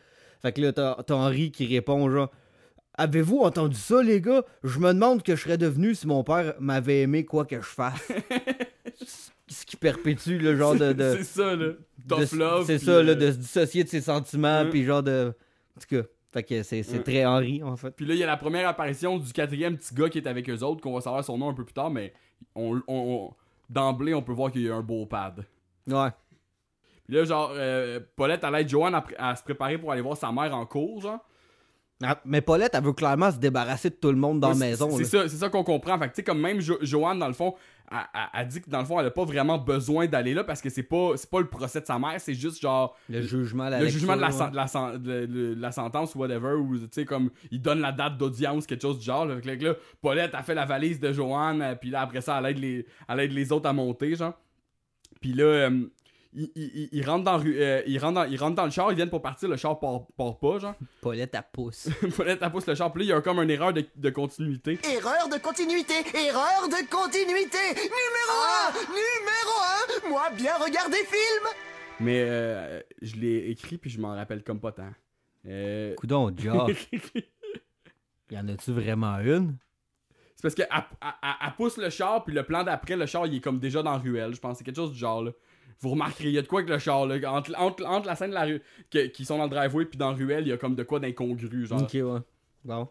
[0.43, 2.31] Fait que là, t'as Henri qui répond genre
[2.99, 4.45] Avez-vous entendu ça, les gars?
[4.65, 7.67] Je me demande que je serais devenu si mon père m'avait aimé quoi que je
[7.67, 8.09] fasse.
[9.49, 10.93] Ce qui perpétue le genre de.
[10.93, 11.71] de- C'est ça, là.
[12.67, 14.71] C'est ça, là, euh, de se dissocier de ses sentiments, Ouais.
[14.71, 15.33] puis genre de.
[15.77, 17.03] En tout cas, fait que c'est Ouais.
[17.03, 17.91] très Henri, en fait.
[17.91, 20.49] Puis là, il y a la première apparition du quatrième petit gars qui est avec
[20.49, 22.13] eux autres, qu'on va savoir son nom un peu plus tard, mais
[22.55, 23.35] on, on- on-
[23.69, 25.45] d'emblée, on peut voir qu'il y a un beau pad.
[25.89, 26.09] Ouais.
[27.05, 30.17] Puis là, genre, euh, Paulette, elle aide Joanne à, à se préparer pour aller voir
[30.17, 31.19] sa mère en cours, genre.
[32.03, 34.67] Ah, Mais Paulette, elle veut clairement se débarrasser de tout le monde dans Ouais, la
[34.71, 34.91] maison.
[34.97, 35.99] C'est ça, ça qu'on comprend.
[35.99, 37.55] Fait que, tu sais, comme même Jo- Joanne, dans le fond,
[38.33, 40.71] elle dit que dans le fond, elle a pas vraiment besoin d'aller là parce que
[40.71, 43.85] c'est pas, pas le procès de sa mère, c'est juste genre Le jugement, la le
[43.85, 44.51] lecture, jugement de la, ouais.
[44.51, 47.61] de la sen- de- de- de la sentence ou whatever, ou tu sais, comme il
[47.61, 49.27] donne la date d'audience, quelque chose du genre.
[49.27, 52.21] Là, Fait que là, Paulette a fait la valise de Joanne, euh, puis là, après
[52.23, 54.35] ça, elle aide les, elle aide les autres à monter, genre.
[55.21, 55.81] Puis là, euh,
[56.33, 58.71] il, il, il- il rentre dans, ru- euh, il, rentre dans, il rentre dans le
[58.71, 60.75] char, ils viennent pour partir, le char part, part pas, genre.
[61.01, 61.89] Paulette, elle pousse.
[62.17, 64.11] Paulette, elle pousse le char, puis là, il y a comme une erreur de, de
[64.11, 64.79] continuité.
[64.85, 67.59] Erreur de continuité, erreur de continuité.
[67.75, 68.39] Numéro
[68.79, 70.09] 1, numéro 1.
[70.11, 71.47] Moi, bien regarder film.
[72.01, 74.91] Mais euh, je l'ai écrit, puis je m'en rappelle comme pas tant.
[75.47, 76.89] Euh, Coudon, Josh.
[78.31, 79.57] Y en a-tu vraiment une?
[80.37, 83.41] C'est parce qu'elle elle pousse le char, puis le plan d'après, le char, il est
[83.41, 84.35] comme déjà dans la ruelle.
[84.35, 85.33] Je pense c'est quelque chose du genre, là.
[85.81, 87.17] Vous remarquerez, il y a de quoi avec le char, là.
[87.33, 89.97] Entre, entre, entre la scène de la rue, que- qui sont dans le driveway, puis
[89.99, 91.83] dans la ruelle, il y a comme de quoi d'incongru, genre.
[91.83, 92.21] Ok, ouais.
[92.65, 92.89] Bon.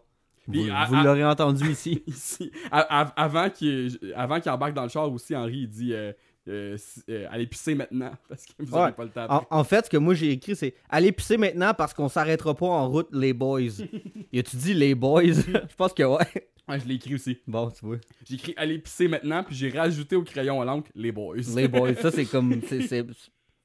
[0.50, 2.02] Puis vous à- vous à- l'aurez entendu ici.
[2.06, 2.50] Ici.
[2.72, 6.12] A- avant qu'il avant qu'il embarque dans le char aussi, Henri, il dit euh,
[6.48, 6.76] euh,
[7.08, 8.80] euh, Allez pisser maintenant, parce que vous Ouais.
[8.80, 9.26] n'avez pas le temps.
[9.28, 12.54] En, en fait, ce que moi j'ai écrit, c'est Allez pisser maintenant parce qu'on s'arrêtera
[12.54, 13.60] pas en route, les boys.
[14.32, 15.22] y a-tu dit les boys?
[15.24, 16.48] Je pense que ouais.
[16.70, 17.38] Ouais, je l'ai écrit aussi.
[17.46, 17.96] Bon, tu vois.
[18.28, 21.36] J'ai écrit Allez pisser maintenant, puis j'ai rajouté au crayon à l'encre Les boys.
[21.54, 22.60] Les boys, ça c'est comme.
[22.68, 23.06] C'est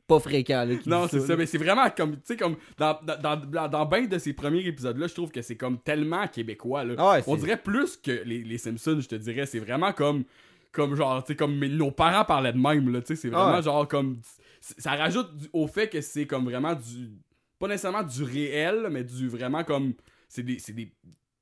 [0.08, 0.76] pas fréquent, là.
[0.86, 4.08] Non, c'est ça, mais c'est vraiment comme, tu sais, comme dans, dans, dans, dans, ben
[4.08, 6.94] de ces premiers épisodes-là, je trouve que c'est comme tellement québécois, là.
[7.00, 10.24] Ah ouais, On dirait plus que les, les Simpsons, je te dirais, c'est vraiment comme,
[10.72, 13.30] comme genre, tu sais, comme mais nos parents parlaient de même, là, tu sais, c'est
[13.30, 13.64] vraiment Ah ouais.
[13.64, 14.20] genre comme,
[14.62, 17.10] ça rajoute du- au fait que c'est comme vraiment du,
[17.58, 19.94] pas nécessairement du réel, mais du vraiment comme,
[20.28, 20.94] c'est des, c'est des,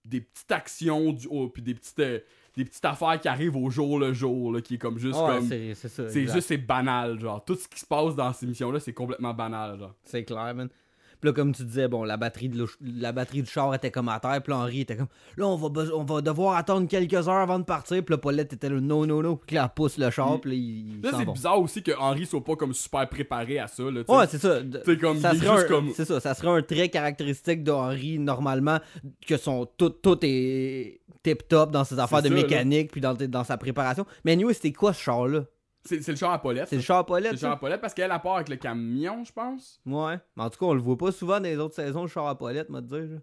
[0.06, 2.20] des petites actions, du, oh, puis des petites, euh,
[2.56, 5.26] des petites affaires qui arrivent au jour le jour, là, qui est comme juste Ah
[5.26, 5.48] ouais, comme...
[5.48, 7.44] c'est juste, c'est banal, genre.
[7.44, 9.96] Tout ce qui se passe dans ces missions-là, c'est complètement banal, genre.
[10.04, 10.70] C'est clair, man.
[11.24, 14.10] Puis là, comme tu disais, bon, la batterie, de la batterie du char était comme
[14.10, 14.42] à terre.
[14.44, 15.08] Puis là, Henri était comme,
[15.38, 18.04] là, on va, on va devoir attendre quelques heures avant de partir.
[18.04, 19.38] Puis là, Paulette était là, non, non, non.
[19.38, 20.42] Puis là, elle pousse le char.
[20.42, 23.08] Puis là, il, il Là, s'en c'est bizarre aussi que Henry soit pas comme super
[23.08, 24.02] préparé à ça, là.
[24.06, 24.60] Ouais, c'est ça.
[24.86, 28.20] C'est comme, ça serait un, comme- C'est ça, ça serait un trait caractéristique de Henri,
[28.20, 28.80] normalement,
[29.26, 32.42] que son, tout, tout est tip-top dans ses affaires de ça, là.
[32.42, 34.06] mécanique, puis dans, dans sa préparation.
[34.26, 35.46] Mais anyway, c'était quoi ce char-là?
[35.86, 36.70] C'est c'est le char à Paulette.
[36.70, 37.60] C'est le char à C'est Paulette, le char à?
[37.60, 39.82] Paulette parce qu'elle a part avec le camion, je pense.
[39.86, 40.18] Ouais.
[40.36, 42.28] Mais en tout cas, on le voit pas souvent dans les autres saisons, le char
[42.28, 43.00] à Paulette, m'a dire.
[43.00, 43.18] là.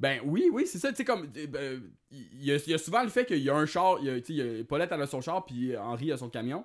[0.00, 1.30] Ben oui, oui, c'est ça, tu sais, comme.
[1.36, 4.00] euh, ben, Il y, y a souvent le fait qu'il y a un char, a,
[4.00, 6.64] y a- Paulette elle a son char, puis Henri a son camion.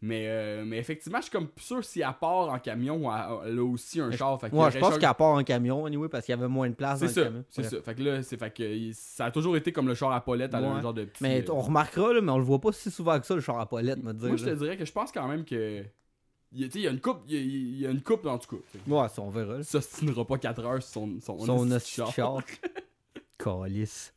[0.00, 3.10] Mais, euh, mais effectivement, je suis comme sûr si elle part en camion,
[3.44, 4.40] elle, a aussi un char.
[4.40, 6.68] Fait Ouais, je pense char- qu'elle part en camion, anyway, parce qu'il y avait moins
[6.70, 7.44] de place dans C'est le ça, camion.
[7.50, 7.82] c'est ça.
[7.82, 10.76] Fait que là, c'est fait que ça a toujours été comme le char à un
[10.76, 10.82] Ouais.
[10.82, 11.20] genre de petit.
[11.22, 13.40] Mais euh, on remarquera, là, mais on le voit pas si souvent que ça, le
[13.40, 14.28] char à Paulette, m'a dire.
[14.28, 15.82] Moi, je te dirais que je pense quand même que.
[16.52, 18.38] Il il y a une coupe, il y a, il y a une coupe dans
[18.38, 18.62] tout cas.
[18.86, 19.56] Ouais, ça, on verra.
[19.58, 22.40] Il s'ostinera pas 4 heures sur son, son, de char.
[23.38, 24.14] Calice.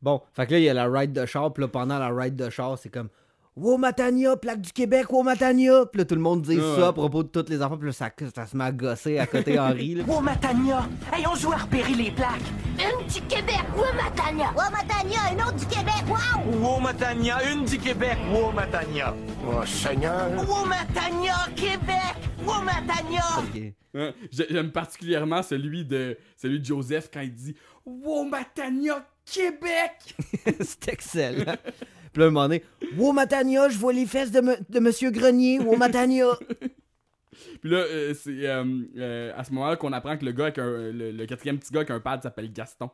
[0.00, 2.08] Bon, fait que là, il y a la ride de char, puis là, pendant la
[2.10, 3.08] ride de char, c'est comme
[3.54, 5.84] Wow Matania, plaque du Québec, Wow Matania.
[5.84, 6.76] Puis là, tout le monde dit Ouais.
[6.80, 7.76] ça à propos de tous les enfants.
[7.76, 9.94] Puis là, ça, ça se met à gosser à côté Henri.
[9.96, 10.04] Là.
[10.08, 10.88] Oh, Matania!
[11.12, 12.40] Hey, on joue à repérer les plaques!
[12.78, 14.52] Une du Québec, Womatania.
[14.56, 16.60] Womatania, une autre du Québec, wow.
[16.66, 17.52] Wow, Matania!
[17.52, 18.16] Une du Québec!
[18.32, 19.14] Wow, Matania!
[19.46, 20.30] Oh, Seigneur.
[20.48, 21.34] Wow, Matania!
[21.54, 22.16] Québec!
[22.46, 23.22] Wow, Matania!
[23.38, 23.62] Ok.
[23.94, 24.12] Hein?
[24.30, 30.16] J'ai- J'aime particulièrement celui de celui de Joseph quand il dit Wow Matania Québec
[30.60, 31.56] C'est excellent.
[32.12, 32.62] Puis là, un moment donné,
[32.96, 36.26] Wow Matania, je vois les fesses de, me- de Monsieur Grenier, Wow Matania.
[37.60, 38.64] Puis là, euh, c'est euh,
[38.98, 41.72] euh, à ce moment-là qu'on apprend que le gars avec un, le, le quatrième petit
[41.72, 42.90] gars avec un pad s'appelle Gaston.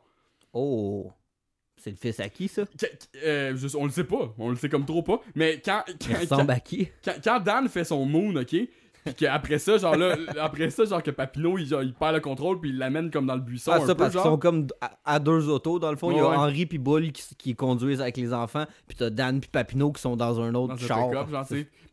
[0.52, 1.10] Oh,
[1.76, 2.62] c'est le fils à qui ça?
[3.24, 5.20] Euh, je- on le sait pas, on le sait comme trop pas.
[5.34, 6.88] Mais quand Il quand, ressemble quand, à qui?
[7.04, 8.54] quand- quand Dan fait son moon, ok,
[9.14, 12.20] puis qu'après ça, genre là, après ça, genre que Papineau, il, genre, il perd le
[12.20, 13.72] contrôle puis il l'amène comme dans le buisson.
[13.74, 16.10] Ah, ça, parce qu'ils sont comme à, à deux autos, dans le fond.
[16.10, 16.36] Il y a Ouais.
[16.36, 20.00] Henri puis Bull qui, qui conduisent avec les enfants, puis t'as Dan puis Papineau qui
[20.02, 21.12] sont dans un autre dans char.
[21.12, 21.26] genre.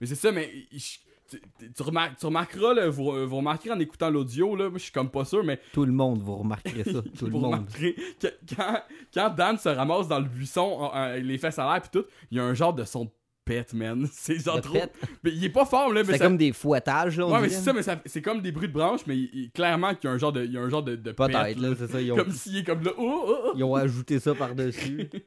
[0.02, 0.98] Mais c'est ça, mais je-
[1.28, 4.78] tu, tu- tu remar- tu remarqueras, là, vous, vous remarquerez en écoutant l'audio, là, moi
[4.78, 7.02] je suis comme pas sûr, mais Tout le monde, vous remarquerez ça.
[7.18, 7.54] Tout le vous monde.
[7.56, 8.80] remarquerez que quand,
[9.12, 12.06] quand Dan se ramasse dans le buisson, en- en- les fesses à l'air pis tout,
[12.30, 13.10] il y a un genre de son de
[13.46, 14.08] pète, man.
[14.12, 14.78] C'est genre trop.
[15.24, 17.28] Mais il est pas fort, là, mais C'est ça- comme des fouettages, là.
[17.28, 19.52] on Ouais, mais c'est ça, mais ça- c'est comme des bruits de branches, mais il-
[19.54, 21.60] clairement qu'il y a un genre de, il y a un genre de, de Peut-être,
[21.60, 22.02] là, c'est ça.
[22.02, 22.92] Ils ont, Comme s'il est comme là.
[22.98, 23.52] Oh, oh, oh.
[23.56, 25.08] ils ont ajouté ça par-dessus.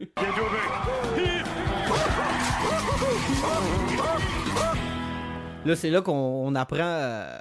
[5.65, 7.37] Là, c'est là qu'on on apprend euh,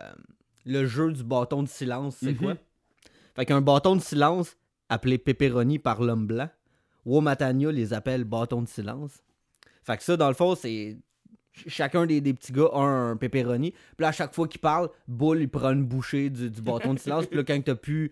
[0.66, 2.18] le jeu du bâton de silence.
[2.20, 2.38] C'est Mhm.
[2.38, 2.56] quoi?
[3.36, 4.58] Fait qu'un bâton de silence
[4.90, 6.50] appelé pepperoni par l'homme blanc.
[7.06, 9.24] Womatania les appelle bâton de silence.
[9.88, 10.98] Fait que ça, dans le fond, c'est.
[11.56, 13.72] ch- Chacun des, des petits gars a un pepperoni.
[13.72, 16.94] Puis là, à chaque fois qu'il parle, Bull, il prend une bouchée du, du bâton
[16.94, 17.26] de silence.
[17.26, 18.12] Puis là, quand t'as plus,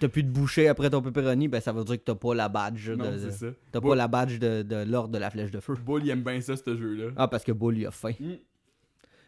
[0.00, 2.48] t'as plus de bouchée après ton pepperoni, ben ça veut dire que t'as pas la
[2.48, 2.90] badge.
[2.90, 3.54] Non, de.
[3.70, 5.74] T'as pas la badge de, de l'ordre de la flèche de feu.
[5.84, 7.10] Bull, il aime bien ça, ce jeu-là.
[7.16, 8.12] Ah, parce que Bull, il a faim.
[8.18, 8.32] Mm.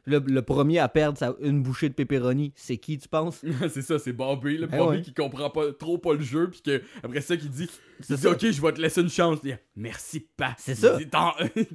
[0.06, 3.42] Le, le premier à perdre sa- une bouchée de pepperoni, c'est qui, tu penses?
[3.70, 4.66] c'est ça, c'est Bobby, là.
[4.70, 5.02] Eh Bobby ouais.
[5.02, 7.70] qui comprend pas trop pas le jeu, puis que après ça, qui dit,
[8.08, 9.38] il dit, ok, je vais te laisser une chance.
[9.44, 10.54] Il dit, Merci, pas.
[10.56, 10.96] C'est ça.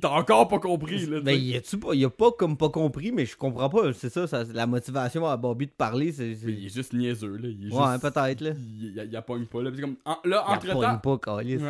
[0.01, 1.19] T'as encore pas compris, là.
[1.19, 3.91] Ben, il a-tu pas, il a pas comme pas compris, mais je comprends pas.
[3.93, 6.31] C'est ça, ça, la motivation à Bobby de parler, c'est.
[6.31, 7.49] il est juste niaiseux, là.
[7.49, 8.51] Il est Ouais, peut-être, là.
[8.51, 9.71] Il, il, il pogne pas, là.
[9.79, 11.61] Comme, en- là, Il entre-temps, appogne pas, câlisse,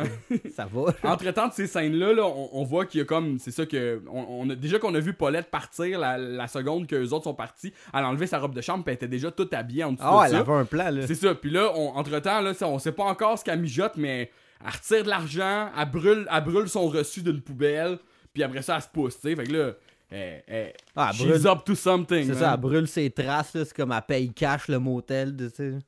[0.54, 0.94] Ça va.
[1.12, 3.38] entre temps de ces scènes-là, là, on, on voit qu'il y a comme.
[3.40, 4.00] C'est ça que.
[4.08, 7.24] On, on a, déjà qu'on a vu Paulette partir la, la seconde que les autres
[7.24, 9.82] sont partis, elle a enlevé sa robe de chambre, puis elle était déjà toute habillée
[9.84, 10.38] en dessous Ah, de elle ça.
[10.40, 11.06] avait un plan, là.
[11.08, 11.34] C'est ça.
[11.34, 14.30] Puis là, on- entre-temps, là, on sait pas encore ce qu'elle mijote, mais
[14.64, 17.98] elle retire de l'argent, elle brûle, elle brûle son reçu d'une poubelle,
[18.32, 19.36] puis après ça, elle se pousse, tu sais.
[19.36, 19.72] Fait que là,
[20.10, 22.26] elle, elle- Ah, elle she's brûle- up to something.
[22.26, 23.64] C'est ça, elle brûle ses traces, là.
[23.64, 25.78] C'est comme elle paye cash le motel, tu sais.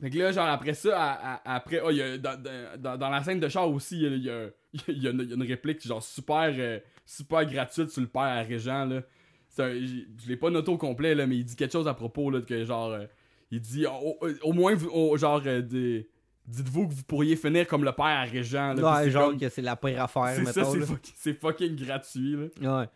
[0.00, 3.22] Fait que là, genre, après ça, après, oh, y a- dans, dans- dans- dans la
[3.22, 4.46] scène de char aussi, il y y a-
[4.88, 8.22] y une, il y a une réplique, genre, super, euh, super gratuite sur le père
[8.22, 9.02] à Régent, là.
[9.58, 12.30] Un- je l'ai pas noté au complet, là, mais il dit quelque chose à propos,
[12.30, 13.04] là, que genre, euh,
[13.50, 16.08] il dit, au, au- au moins, au- genre, euh, des-
[16.50, 19.02] dites-vous que vous pourriez finir comme le père à Régent, là.
[19.02, 20.64] Ouais, genre comme- que c'est la pire affaire, C'est ça,
[21.16, 22.78] c'est fucking, gratuit, là.
[22.80, 22.86] Ouais.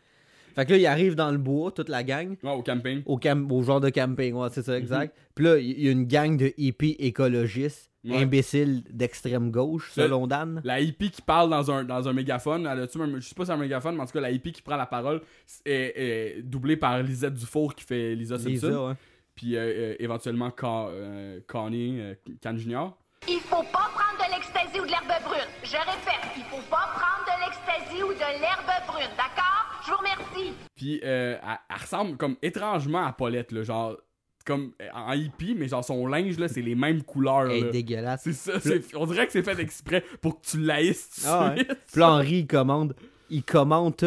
[0.55, 2.37] Fait que là, il arrive dans le bois, toute la gang.
[2.43, 3.03] Ouais, au camping.
[3.07, 4.65] Au, cam- au genre de camping, ouais, c'est Mhm.
[4.67, 5.17] ça, exact.
[5.35, 8.19] Puis là, il y a une gang de hippies écologistes, Ouais.
[8.19, 10.61] imbéciles d'extrême gauche, Le- selon Dan.
[10.63, 13.47] La hippie qui parle dans un, dans un mégaphone, elle a-tu je sais pas si
[13.47, 15.23] c'est un mégaphone, mais en tout cas, la hippie qui prend la parole
[15.65, 18.51] est, est doublée par Lisette Dufour qui fait Lisa Simpson.
[18.51, 18.95] Lisa, ouais.
[19.35, 22.97] Puis euh, euh, éventuellement euh, Connie, euh, Can Junior.
[23.27, 25.49] Il faut pas prendre de l'ecstasy ou de l'herbe brune.
[25.63, 29.83] Je répète, il faut pas prendre de l'ecstasy ou de l'herbe brune, d'accord?
[29.87, 30.53] Je vous remercie.
[30.77, 33.97] Puis euh, elle, elle ressemble comme étrangement à Paulette, là, genre
[34.45, 37.47] comme euh, en hippie, mais genre son linge, là, c'est les mêmes couleurs.
[37.51, 37.71] Elle est là.
[37.71, 38.21] dégueulasse.
[38.25, 41.27] C'est ça, c'est- on dirait que c'est fait exprès pour que tu l'haïsses tout de
[41.29, 41.65] Ah ouais.
[41.65, 42.95] Puis là, Henri, il commande.
[43.31, 44.05] Il commente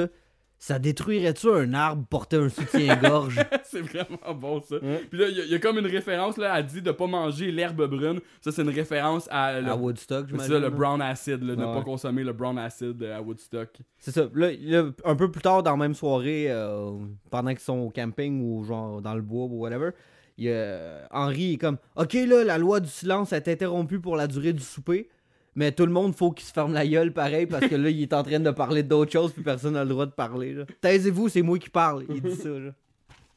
[0.60, 3.40] Ça détruirait-tu un arbre porter un soutien-gorge?
[3.64, 4.78] C'est vraiment bon ça.
[5.10, 6.92] Puis là, il y, a- il y a comme une référence là, elle dit de
[6.92, 8.20] pas manger l'herbe brune.
[8.42, 10.54] Ça, c'est une référence à, le, à Woodstock, c'est j'imagine.
[10.54, 13.70] ça, le brown acid, là, ne pas consommer le brown acid euh, à Woodstock.
[14.00, 14.28] C'est ça.
[14.34, 16.92] Là, là, un peu plus tard dans la même soirée, euh,
[17.30, 19.92] pendant qu'ils sont au camping ou genre dans le bois ou whatever,
[20.40, 24.26] y a Henri est comme Ok, là, la loi du silence est interrompue pour la
[24.28, 25.10] durée du souper.
[25.58, 28.02] Mais tout le monde, faut qu'il se ferme la gueule pareil parce que là, il
[28.04, 30.54] est en train de parler d'autres choses puis personne n'a le droit de parler.
[30.54, 30.66] là.
[30.82, 32.06] Taisez-vous, c'est moi qui parle.
[32.10, 32.50] Il dit ça.
[32.50, 32.70] Là.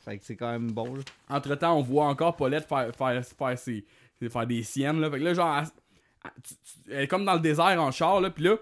[0.04, 0.94] Fait que c'est quand même bon.
[0.96, 1.00] Là.
[1.30, 3.84] Entre temps, on voit encore Paulette faire, faire, faire, ses-
[4.28, 5.00] faire des siennes.
[5.00, 5.10] Là.
[5.10, 5.62] Fait que là, genre,
[6.90, 8.56] elle, est comme dans le désert en char, là, puis là,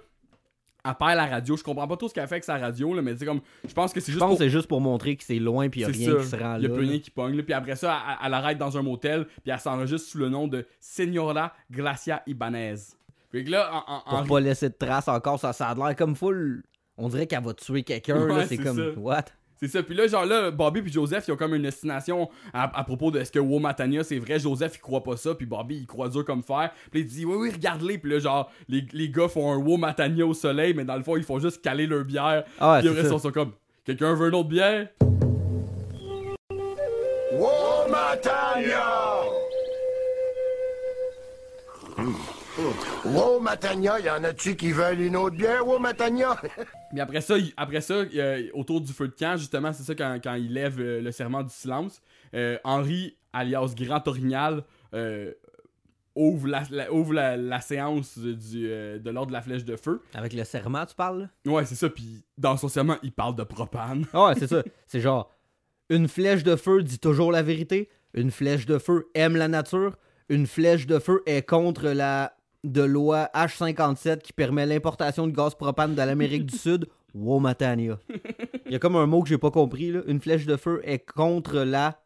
[0.85, 1.57] elle perd la radio.
[1.57, 3.75] Je comprends pas tout ce qu'elle fait avec sa radio, là, mais c'est comme, je
[3.75, 5.69] pense que c'est Je juste pense pour que c'est juste pour montrer que c'est loin
[5.69, 6.19] puis n'y a C'est rien ça.
[6.21, 6.75] qui se rend Il y a là.
[6.77, 6.91] plus là.
[6.93, 7.37] rien qui pogne.
[7.37, 7.43] là.
[7.43, 9.27] Puis après ça, elle, elle arrête dans un motel.
[9.43, 12.77] Puis elle s'enregistre sous le nom de Senora Glacia Ibanez.
[13.31, 15.75] Puis que là, en, en- Pour en- pas laisser de traces encore, ça, ça a
[15.75, 16.63] l'air comme full.
[16.97, 18.21] on dirait qu'elle va tuer quelqu'un.
[18.27, 18.99] Ouais, c'est comme, ça.
[18.99, 19.25] what?
[19.61, 19.83] C'est ça.
[19.83, 23.11] Puis là, genre là, Bobby puis Joseph, ils ont comme une destination à, à propos
[23.11, 24.39] de est-ce que Womatania c'est vrai.
[24.39, 25.35] Joseph, il croit pas ça.
[25.35, 26.71] Puis Bobby, il croit dur comme fer.
[26.93, 27.99] Puis il dit, oui, oui, regarde-les.
[27.99, 31.17] Puis là, genre, les, les gars font un Womatania au soleil, mais dans le fond,
[31.17, 32.45] ils font juste caler leur bière.
[32.61, 33.09] Ah ouais, puis après, ça.
[33.09, 33.53] ils sont, sont comme,
[33.85, 34.89] quelqu'un veut une autre bière?
[37.33, 38.85] Womatania!
[43.05, 46.37] Wow, Matania, y en a-tu qui veulent une autre bière, wow, Matania?
[46.91, 49.95] Puis après ça, il- après ça euh, autour du feu de camp, justement, c'est ça
[49.95, 52.01] quand, quand il lève euh, le serment du silence,
[52.35, 55.33] euh, Henri, alias Grand Orignal, euh,
[56.17, 59.77] ouvre, la, la- ouvre la, la séance du, euh, de l'ordre de la flèche de
[59.77, 60.03] feu.
[60.15, 61.29] Avec le serment, tu parles?
[61.45, 61.53] là?
[61.53, 61.89] Ouais, c'est ça.
[61.89, 64.05] Puis dans son serment, il parle de propane.
[64.13, 64.63] Ah ouais, c'est ça.
[64.89, 65.31] C'est genre,
[65.91, 67.89] une flèche de feu dit toujours la vérité.
[68.15, 69.97] Une flèche de feu aime la nature.
[70.29, 72.35] Une flèche de feu est contre la
[72.73, 76.87] de loi H57 qui permet l'importation de gaz propane de l'Amérique du Sud.
[77.15, 77.99] Womatania.
[78.67, 79.91] Il y a comme un mot que j'ai pas compris.
[79.93, 80.01] Là.
[80.07, 82.01] Une flèche de feu est contre la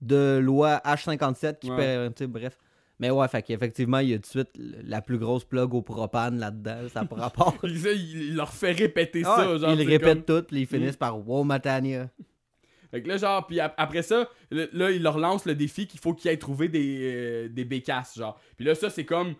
[0.00, 1.76] de loi H57 qui Ouais.
[1.76, 2.26] permet.
[2.26, 2.58] Bref.
[2.98, 5.80] Mais ouais, fait qu'effectivement, il y a tout de suite la plus grosse plug au
[5.82, 6.88] propane là-dedans.
[6.92, 7.56] Ça pas rapport.
[7.64, 9.58] Il, il leur fait répéter Ah, ça.
[9.58, 12.10] Genre, ils répètent comme- tout, puis ils finissent par Womatania.
[12.90, 16.00] Fait que là, genre, puis ap- après ça, là, il leur lance le défi qu'il
[16.00, 18.38] faut qu'ils aillent trouver des, euh, des bécasses, genre.
[18.56, 19.34] Puis là, ça, c'est comme.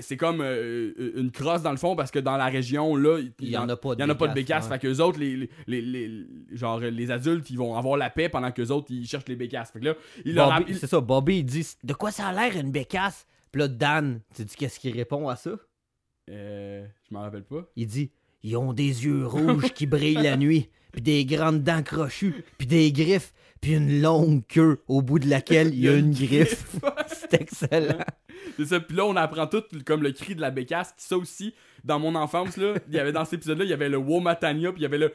[0.00, 3.20] C'est comme euh, euh, une crosse dans le fond parce que dans la région, là,
[3.40, 4.70] Il y en a pas de y en a pas de bécasses, bécasses.
[4.70, 4.78] ouais.
[4.90, 5.48] Fait que autres, les, les,
[5.80, 9.06] les, les- genre, les adultes, ils vont avoir la paix pendant que les autres, ils
[9.06, 9.70] cherchent les bécasses.
[9.72, 12.60] Fait que là, il Bobby- C'est ça, Bobby, il dit De quoi ça a l'air
[12.60, 13.26] une bécasse?
[13.50, 15.52] Puis là, Dan, tu dis qu'est-ce qu'il répond à ça?
[16.30, 17.66] Euh, je m'en rappelle pas.
[17.76, 18.10] Il dit
[18.42, 22.66] Ils ont des yeux rouges qui brillent la nuit, puis des grandes dents crochues, puis
[22.66, 23.32] des griffes,
[23.62, 26.66] puis une longue queue au bout de laquelle il y a une griffe.
[27.06, 27.98] C'est excellent.
[28.58, 28.80] C'est ça.
[28.80, 30.92] Puis là, on apprend tout comme le cri de la bécasse.
[30.98, 33.88] Ça aussi, dans mon enfance, là, il y avait dans cet épisode-là, il y avait
[33.88, 35.14] le Womatania, puis il y avait le.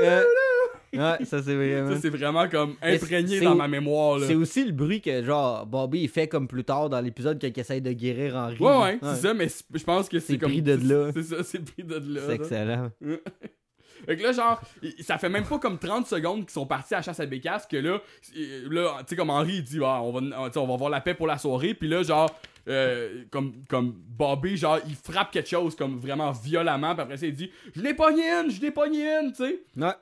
[0.00, 0.22] Euh,
[0.92, 1.90] ouais, ça c'est vraiment.
[1.94, 4.20] Ça, c'est vraiment comme imprégné c'est dans ma mémoire.
[4.20, 7.46] C'est aussi le bruit que, genre, Bobby il fait comme plus tard dans l'épisode quand
[7.48, 8.58] il essaye de guérir Henry.
[8.58, 10.50] Ouais, ouais, c'est ça, mais c'est- je pense que c'est C'est comme.
[10.50, 11.10] pris de là.
[11.14, 12.20] C'est ça, c'est pris de là.
[12.26, 12.90] C'est excellent.
[14.06, 14.60] Fait que là, genre,
[15.00, 17.66] ça fait même pas comme 30 secondes qu'ils sont partis à la chasse à bécasse
[17.66, 18.00] que là,
[18.70, 20.90] là tu sais, comme Henri, il dit, ah, on, va, on, sais, on va avoir
[20.90, 21.74] la paix pour la soirée.
[21.74, 22.30] Puis là, genre,
[22.68, 26.94] euh, comme, comme Bobby, genre, il frappe quelque chose comme vraiment violemment.
[26.94, 29.60] Puis après ça, il dit, je l'ai pogné une, je l'ai pogné une, tu sais.
[29.76, 29.92] Ouais.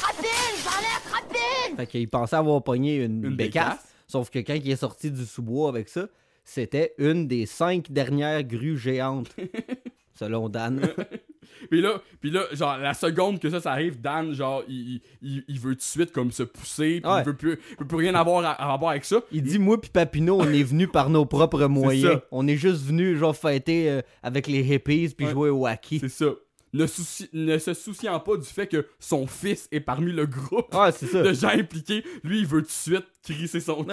[0.00, 1.76] Rapide, j'enlève, rapide!
[1.76, 3.94] Fait qu'il pensait avoir pogné une, Une bécasse, bécasse.
[4.06, 6.06] Sauf que quand il est sorti du sous-bois avec ça,
[6.44, 9.34] c'était une des cinq dernières grues géantes.
[10.14, 10.80] selon Dan.
[11.70, 15.44] Puis là, puis là, genre, la seconde que ça, ça arrive, Dan, genre, il, il,
[15.48, 17.20] il veut tout de suite comme se pousser, puis Ouais.
[17.20, 19.20] il veut plus, il veut plus rien avoir à, à rapport avec ça.
[19.30, 22.20] Il dit Moi puis Papineau, on est venus par nos propres moyens.
[22.32, 25.32] On est juste venus genre fêter euh, avec les hippies puis Ouais.
[25.32, 25.98] jouer au hockey.
[26.00, 26.26] C'est ça.
[26.72, 30.74] Ne, souci- ne se souciant pas du fait que son fils est parmi le groupe
[30.74, 31.22] Ouais, ça.
[31.22, 33.86] de gens impliqués, lui, il veut tout de suite crisser son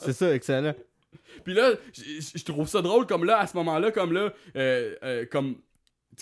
[0.00, 0.74] c'est ça, excellent.
[1.44, 5.24] Puis là, je trouve ça drôle comme là, à ce moment-là, comme là, euh, euh,
[5.30, 5.56] comme.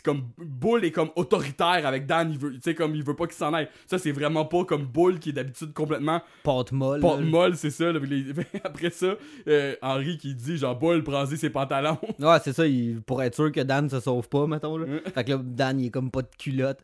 [0.03, 3.27] Comme Bull est comme autoritaire avec Dan, il veut, tu sais, comme il veut pas
[3.27, 3.69] qu'il s'en aille.
[3.87, 7.25] Ça, c'est vraiment pas comme Bull qui est d'habitude complètement Pâte molle.
[7.25, 7.93] molle, c'est ça.
[7.93, 8.01] là.
[8.01, 8.33] Puis les-
[8.65, 9.15] Après ça,
[9.47, 11.99] euh, Henri qui dit genre Bull, prends-y ses pantalons.
[12.19, 14.79] Ouais, c'est ça, il, pour être sûr que Dan se sauve pas, mettons.
[14.79, 14.87] Là.
[15.15, 16.81] Fait que là, Dan, il est comme pas de culotte.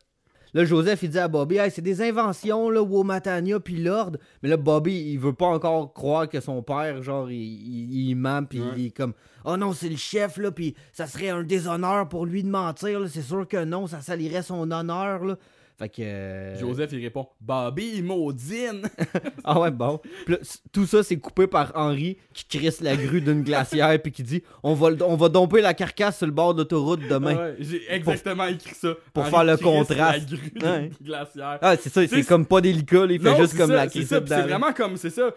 [0.53, 4.11] Là, Joseph, il dit à Bobby, hey, c'est des inventions, là, Womatania puis Lord.
[4.43, 8.15] Mais là, Bobby, il veut pas encore croire que son père, genre, il, il, il
[8.15, 8.67] ment, puis Ouais.
[8.77, 9.13] il est comme,
[9.45, 12.99] oh non, c'est le chef, là, puis ça serait un déshonneur pour lui de mentir,
[12.99, 13.07] là.
[13.09, 15.37] C'est sûr que non, ça salirait son honneur, là.
[15.81, 16.01] Fait que.
[16.03, 18.83] euh, Joseph, il répond Bobby, maudine.
[19.43, 19.99] Ah ouais, bon.
[20.25, 20.39] Puis là,
[20.71, 24.43] tout ça, c'est coupé par Henri qui crisse la grue d'une glacière puis qui dit
[24.61, 27.35] on va, on va domper la carcasse sur le bord d'autoroute demain.
[27.35, 28.93] Ouais, J'ai exactement écrit ça.
[29.13, 29.99] pour Henri faire le contraste.
[29.99, 30.89] La grue Ouais.
[30.89, 31.57] d'une glacière.
[31.61, 33.75] Ah, c'est ça, c'est C'est- comme pas délicat, là, il fait Non, juste comme ça,
[33.75, 34.07] la crise.
[34.07, 35.31] C'est vraiment comme, c'est ça.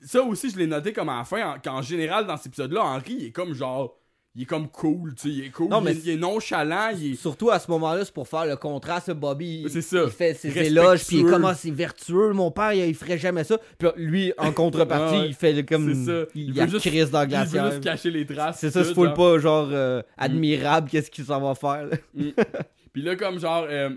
[0.00, 2.82] Ça aussi, je l'ai noté comme à la fin, en- qu'en général, dans cet épisode-là,
[2.84, 3.96] Henri, il est comme genre.
[4.36, 5.68] Il est comme cool, tu sais, il est cool.
[5.68, 7.14] Non, il, mais est, il est nonchalant, il est.
[7.14, 9.12] Surtout à ce moment-là, c'est pour faire le contraste.
[9.12, 10.02] Bobby, il, C'est ça.
[10.04, 12.32] il fait ses éloges, puis il est comme Ah, c'est vertueux.
[12.32, 13.58] Mon père, il, il ferait jamais ça.
[13.78, 15.94] Puis lui, en contrepartie, Ah il fait comme.
[15.94, 16.26] C'est ça.
[16.34, 18.58] Il, Il a juste- crise dans la Il veut juste cacher les traces.
[18.58, 19.14] C'est ça, c'est genre.
[19.14, 21.86] pas genre euh, admirable, qu'est-ce qu'il s'en va faire.
[21.86, 21.96] là.
[22.92, 23.90] Puis là, comme genre, euh,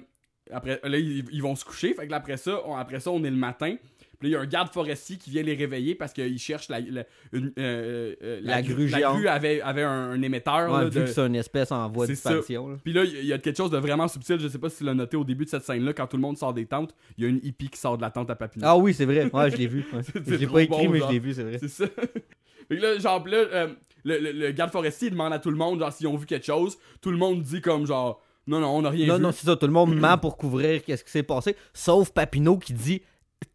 [0.52, 1.94] après, là, ils, ils vont se coucher.
[1.96, 3.76] Fait que là, après ça, on, après ça, on est le matin.
[4.20, 6.70] Puis là, il y a un garde forestier qui vient les réveiller parce qu'il cherche
[6.70, 7.04] la, la,
[7.34, 10.72] une, euh, euh, La grue La grue avait, avait un, un émetteur.
[10.72, 12.70] Ouais, là, vu de- que c'est une espèce en voie d'expansion.
[12.70, 12.78] là.
[12.84, 14.40] Puis là, il y a- quelque chose de vraiment subtil.
[14.40, 16.22] Je sais pas si tu l'as noté au début de cette scène-là, quand tout le
[16.22, 18.36] monde sort des tentes, il y a une hippie qui sort de la tente à
[18.36, 18.66] Papineau.
[18.68, 19.30] Ah oui, c'est vrai.
[19.32, 19.86] Ouais, je l'ai vu.
[19.94, 20.02] ouais.
[20.04, 21.08] C'est Je l'ai pas écrit, bon, mais genre.
[21.10, 21.58] je l'ai vu, c'est vrai.
[21.60, 21.86] C'est ça.
[22.68, 23.68] Fait que là, genre, là, euh,
[24.04, 26.26] le, le, le garde forestier il demande à tout le monde, genre, s'ils ont vu
[26.26, 26.78] quelque chose.
[27.02, 29.22] Tout le monde dit comme, genre, non, non, on a rien Non, vu.
[29.22, 29.56] non, c'est ça.
[29.56, 31.56] Tout le monde ment pour couvrir qu'est-ce qui s'est passé.
[31.74, 33.02] Sauf Papineau qui dit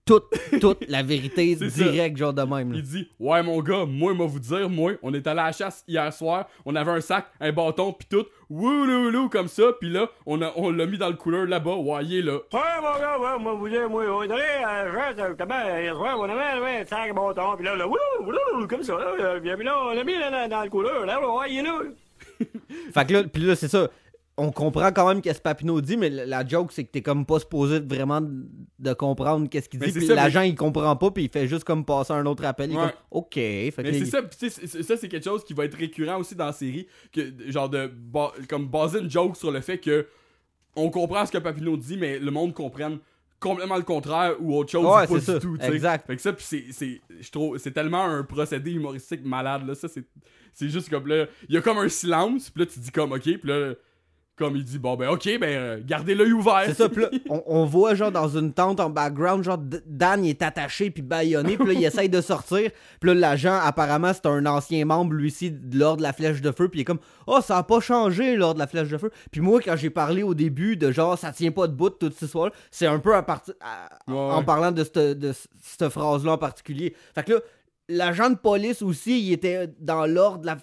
[0.05, 0.25] toute,
[0.61, 2.73] toute la vérité directe, genre de même.
[2.73, 2.79] là.
[2.79, 5.53] Il dit Ouais, mon gars, moi, moi vous dire, moi, on est allé à la
[5.53, 9.89] chasse hier soir, on avait un sac, un bâton, pis tout, wouloulou, comme ça, pis
[9.89, 12.35] là, on a- on l'a mis dans le couleur là-bas, ouais, il est là.
[12.53, 15.61] Ouais, mon gars, ouais, moi, vous dire, moi, on est allé à la chasse, justement,
[15.79, 18.95] hier soir, on avait, ouais, un sac, bon temps, pis là, là, wouh, comme ça,
[18.99, 21.59] là, euh, puis là, on l'a mis là, dans, dans le couleur, là, ouais, il
[21.59, 21.79] est là.
[22.93, 23.89] Fait que là, puis là, c'est ça.
[24.39, 27.27] On comprend quand même qu'est-ce que Papineau dit, mais la joke, c'est que t'es comme
[27.27, 29.93] pas supposé vraiment de comprendre qu'est-ce qu'il dit.
[29.93, 32.71] Puis mais- l'agent, il comprend pas, puis il fait juste comme passer un autre appel.
[32.71, 32.83] Il Ouais.
[32.85, 33.35] comme, OK.
[33.35, 36.35] Fait que Mais c'est ça, pis ça, c'est quelque chose qui va être récurrent aussi
[36.35, 40.07] dans la série, que, genre de, ba- comme baser une joke sur le fait que
[40.77, 42.99] on comprend ce que Papineau dit, mais le monde comprenne
[43.39, 45.35] complètement le contraire ou autre chose Ouais, ou pas c'est ça.
[45.35, 45.57] du tout.
[45.61, 46.07] Exact.
[46.07, 49.75] Fait que ça, pis c'est, c'est, je trouve, c'est tellement un procédé humoristique malade, là,
[49.75, 50.05] ça, c'est,
[50.55, 53.13] c'est juste comme là, il y a comme un silence, pis là, tu dis comme,
[53.13, 53.75] ok, pis là,
[54.43, 56.63] comme il dit, bon, ben, ok, ben, euh, gardez l'œil ouvert.
[56.67, 60.25] C'est ça, puis là, on, on voit genre dans une tente en background, genre Dan
[60.25, 62.71] il est attaché puis baïonné, puis là il essaye de sortir,
[63.01, 66.41] puis là l'agent apparemment c'est un ancien membre lui aussi de l'ordre de la flèche
[66.41, 68.89] de feu, puis il est comme oh ça a pas changé l'ordre de la flèche
[68.89, 69.11] de feu.
[69.31, 72.23] Puis moi quand j'ai parlé au début de genre ça tient pas debout toute cette
[72.23, 74.45] histoire, c'est un peu à partir à- Ouais, en ouais.
[74.45, 75.33] parlant de cette de
[75.63, 76.95] cette phrase là en particulier.
[77.15, 77.39] Fait que là
[77.89, 80.57] l'agent de police aussi il était dans l'ordre de la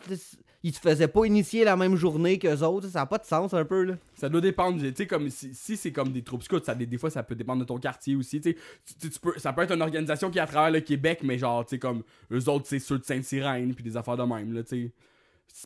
[0.64, 3.53] il se faisait pas initier la même journée qu'eux autres, ça a pas de sens
[3.53, 3.93] un peu là.
[4.16, 6.86] Ça doit dépendre, tu sais, comme si, si c'est comme des troupes scouts, ça, des,
[6.86, 8.41] des fois ça peut dépendre de ton quartier aussi.
[8.41, 8.55] Tu-
[8.99, 11.38] tu- tu peux- Ça peut être une organisation qui est à travers le Québec, mais
[11.38, 14.51] genre, tu sais, comme eux autres, c'est ceux de Sainte-Sirène, puis des affaires de même,
[14.53, 14.91] là, tu sais.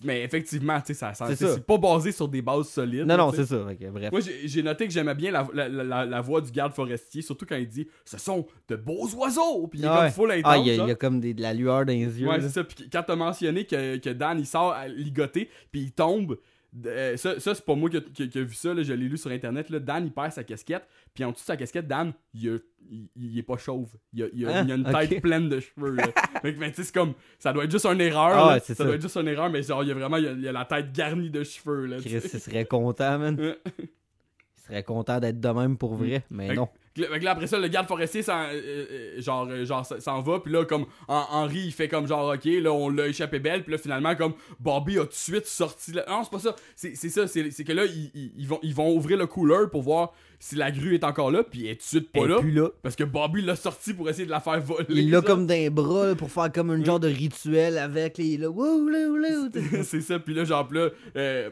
[0.03, 1.53] Mais effectivement, tu sais, ça, C'est c'est ça.
[1.55, 3.05] c'est pas basé sur des bases solides.
[3.05, 3.57] Non non, c'est ça.
[3.79, 4.11] Que, bref.
[4.11, 7.45] Moi, j'ai noté que j'aimais bien la, la, la, la voix du garde forestier, surtout
[7.45, 9.67] quand il dit Ce sont de beaux oiseaux!
[9.67, 10.51] Puis il est Ah comme full intense.
[10.51, 12.27] Ah, il y, a- y comme des, de la lueur dans les yeux.
[12.27, 12.63] Ouais, c'est ça.
[12.63, 16.37] Puis quand t'as mentionné que, que Dan il sort à ligoter, puis il tombe.
[16.85, 18.81] Euh, ça, ça c'est pas moi qui a, qui a- qui a vu ça, là,
[18.83, 19.69] je l'ai lu sur internet.
[19.69, 22.57] Là, Dan il perd sa casquette, puis en dessous de sa casquette, Dan il, a-
[22.89, 23.89] il, il est pas chauve.
[24.13, 24.63] Il a, il a- Hein?
[24.65, 25.91] il a une tête pleine de cheveux.
[25.95, 26.07] là.
[26.43, 27.13] que, ben, c'est comme.
[27.39, 28.33] Ça doit être juste une erreur.
[28.49, 30.51] Ah ça, doit être juste une erreur, mais genre, il y a vraiment il a,
[30.51, 31.85] la tête garnie de cheveux.
[31.85, 33.37] Là, Chris, il serait content, man.
[33.39, 36.69] Il serait content d'être de même pour vrai, mais Fait non.
[36.95, 40.39] Là, après ça, le garde forestier s'en, euh, euh, genre, euh, genre, s'en- s'en va,
[40.39, 43.63] puis là, comme, Hen- Henri, il fait comme genre, ok, là, on l'a échappé belle,
[43.63, 45.91] puis là, finalement, comme, Bobby a tout de suite sorti.
[45.93, 46.55] la- Non, c'est pas ça.
[46.75, 49.65] C'est c'est ça, c'est c'est que là, ils, ils- vont, ils vont ouvrir le cooler
[49.71, 52.27] pour voir si la grue est encore là, puis elle est tout de suite pas
[52.27, 52.37] là.
[52.43, 54.85] là, Parce que Bobby l'a sorti pour essayer de la faire voler.
[54.89, 58.37] il l'a comme d'un bras là, pour faire comme un genre de rituel avec les
[58.37, 58.49] là.
[59.83, 61.49] C'est ça, puis là, genre, là, euh,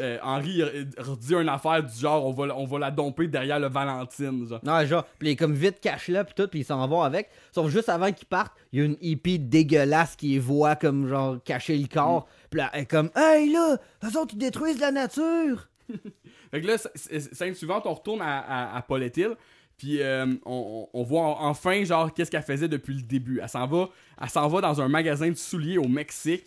[0.00, 3.60] euh, Henri il redit une affaire du genre, on va, on va la domper derrière
[3.60, 4.60] le Valentine, genre.
[4.64, 7.02] Non, genre, puis il est comme vite caché là, puis tout, puis ils s'en vont
[7.02, 7.28] avec.
[7.52, 11.06] Sauf juste avant qu'ils partent, il y a une hippie dégueulasse qui les voit comme
[11.08, 12.26] genre cacher le corps.
[12.50, 15.68] Puis là, elle est comme Hey là, eux autres ils détruisent la nature!
[16.50, 19.34] Fait que là, scène suivante, on retourne à, à, à Paulette Hill,
[19.76, 23.40] Puis euh, on, on voit en- enfin, genre, qu'est-ce qu'elle faisait depuis le début.
[23.42, 23.88] Elle s'en va,
[24.20, 26.46] elle s'en va dans un magasin de souliers au Mexique.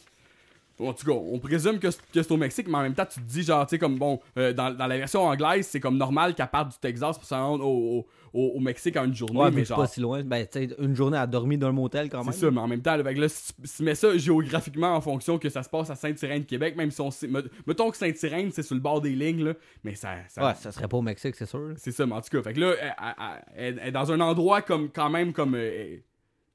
[0.79, 3.25] En tout cas, on présume que, c'est- au Mexique, mais en même temps, tu te
[3.25, 6.35] dis, genre, tu sais, comme bon, euh, dans, dans la version anglaise, c'est comme normal
[6.35, 9.39] qu'elle parte du Texas pour se rendre au, au, au- au Mexique en une journée,
[9.39, 9.79] Ouais, mais mais genre.
[9.79, 10.23] pas si loin.
[10.23, 12.31] Ben, tu sais, une journée à dormir dans le motel quand même.
[12.31, 15.39] C'est ça, mais en même temps, là, là, si tu mets ça géographiquement en fonction
[15.39, 17.27] que ça se passe à Sainte-Sirène, Québec, même si on sait.
[17.27, 19.53] me- Mettons que Sainte-Sirène, c'est sur le bord des lignes, là,
[19.83, 20.09] mais ça.
[20.27, 21.71] ça- Ouais, ça serait pas au Mexique, c'est sûr.
[21.77, 24.11] C'est ça, mais en tout cas, fait que là, elle, elle- elle- elle est dans
[24.11, 25.55] un endroit comme, quand même, comme.
[25.55, 25.97] euh,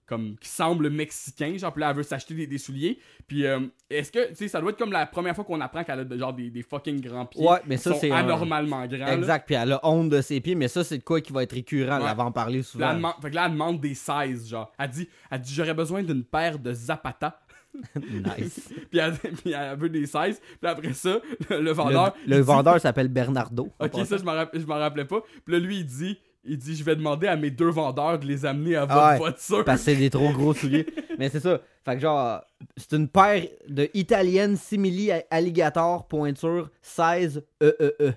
[0.06, 2.98] comme qui semble mexicain, genre, puis là, elle veut s'acheter des, des souliers.
[3.26, 5.84] Puis, euh, est-ce que, tu sais, ça doit être comme la première fois qu'on apprend
[5.84, 7.46] qu'elle a genre des, des fucking grands pieds.
[7.46, 9.06] Ouais, mais ça, c'est un- anormalement grands.
[9.06, 9.14] là.
[9.14, 11.42] Exact, puis elle a honte de ses pieds, mais ça, c'est de quoi qui va
[11.44, 11.98] être récurrent.
[12.00, 12.06] Ouais.
[12.10, 12.94] Elle va en parler là, souvent.
[12.94, 14.72] demande- fait que là, elle demande des 16, genre.
[14.78, 17.40] Elle dit, elle dit j'aurais besoin d'une paire de Zapata.
[17.96, 18.68] nice.
[18.90, 20.40] puis, elle, puis elle veut des 16.
[20.60, 22.14] Puis après ça, le, le vendeur.
[22.26, 23.70] Le, le vendeur s'appelle Bernardo.
[23.80, 24.24] Ok, ça, je
[24.66, 25.22] m'en rappelais pas.
[25.44, 28.26] Puis là, lui, il dit, il dit, je vais demander à mes deux vendeurs de
[28.26, 29.64] les amener à votre Ah ouais, voiture.
[29.64, 30.86] Parce que c'est des trop gros souliers.
[31.18, 31.60] Mais c'est ça.
[31.84, 32.40] Fait que genre,
[32.76, 38.12] c'est une paire de italienne simili alligator pointure 16 EEE.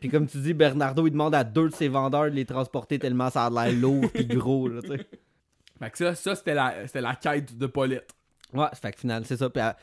[0.00, 2.98] Puis comme tu dis, Bernardo, il demande à deux de ses vendeurs de les transporter
[2.98, 5.06] tellement ça a l'air lourd pis gros, là, tu sais.
[5.80, 8.10] Fait que ça, ça c'était la, la quête de Paulette.
[8.52, 9.50] Ouais, fait que final, c'est ça.
[9.50, 9.74] Puis elle,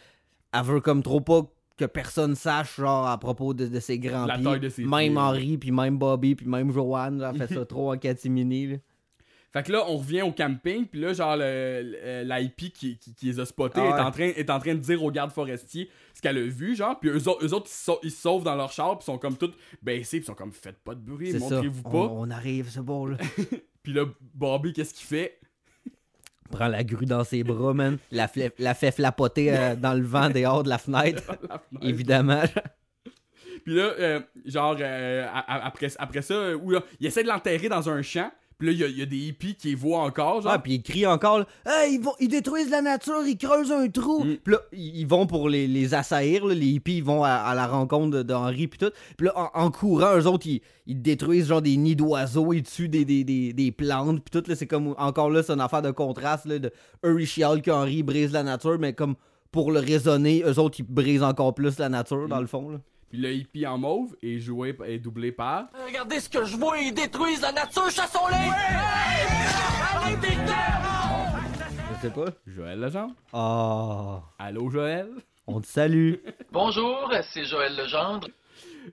[0.53, 1.41] elle veut comme trop pas
[1.85, 4.43] que personne sache, genre, à propos de, de ses grands La pieds.
[4.45, 5.17] taille de ses même pieds.
[5.17, 8.77] Henri, puis même Bobby, puis même Joanne, là, fait ça trop en catimini, là.
[9.53, 11.35] Fait que là, on revient au camping, puis là, genre,
[12.39, 13.99] hippie qui, qui, qui les a spotés Ah est, ouais.
[13.99, 16.97] en train, est en train de dire aux gardes forestiers ce qu'elle a vu, genre,
[16.97, 19.03] puis eux, autres- eux autres, ils, se sau- ils se sauvent dans leur char, puis
[19.05, 19.51] sont comme tous
[19.81, 21.55] baissés, puis sont comme, faites pas de bruit, C'est ça.
[21.55, 22.13] montrez-vous On, pas.
[22.13, 23.17] on arrive, c'est bon, là.
[23.83, 25.37] Puis là, Bobby, qu'est-ce qu'il fait?
[26.51, 27.97] Prend la grue dans ses bras, man.
[28.11, 31.23] La, fait flapoter euh, dans le vent dehors de la fenêtre.
[31.49, 31.87] La fenêtre.
[31.87, 32.43] Évidemment.
[33.63, 37.89] Puis là, euh, genre, euh, après, après ça, où, là, il essaie de l'enterrer dans
[37.89, 38.31] un champ.
[38.61, 40.51] Puis là, il y a- il y, a des hippies qui les voient encore, genre.
[40.53, 43.71] Ah, puis ils crient encore, là, Hey, ils, vont, ils détruisent la nature, ils creusent
[43.71, 44.23] un trou.
[44.23, 44.35] Mm.
[44.43, 47.55] Puis là, ils vont pour les, les assaillir, là, les hippies, ils vont à, à
[47.55, 48.91] la rencontre d'Henri, puis tout.
[49.17, 52.61] Puis là, en, en courant, eux autres, ils, ils détruisent genre des nids d'oiseaux, ils
[52.61, 54.47] tuent des, des, des, des plantes, puis tout.
[54.47, 56.71] là, C'est comme, encore là, c'est une affaire de contraste, là, de
[57.03, 59.15] eux, ils chialent qu'Henri brise la nature, mais comme
[59.51, 62.69] pour le raisonner, eux autres, ils brisent encore plus la nature, dans le fond.
[62.69, 62.77] Là.
[63.11, 65.65] Puis le hippie en mauve est joué est doublé par.
[65.85, 68.49] Regardez ce que je vois, ils détruisent la nature, chassons-les!
[71.93, 72.25] Je sais pas.
[72.47, 73.13] Joël Legendre.
[73.33, 75.07] Ah, Allô, Joël?
[75.47, 76.13] on te salue.
[76.51, 78.27] Bonjour, c'est Joël Legendre.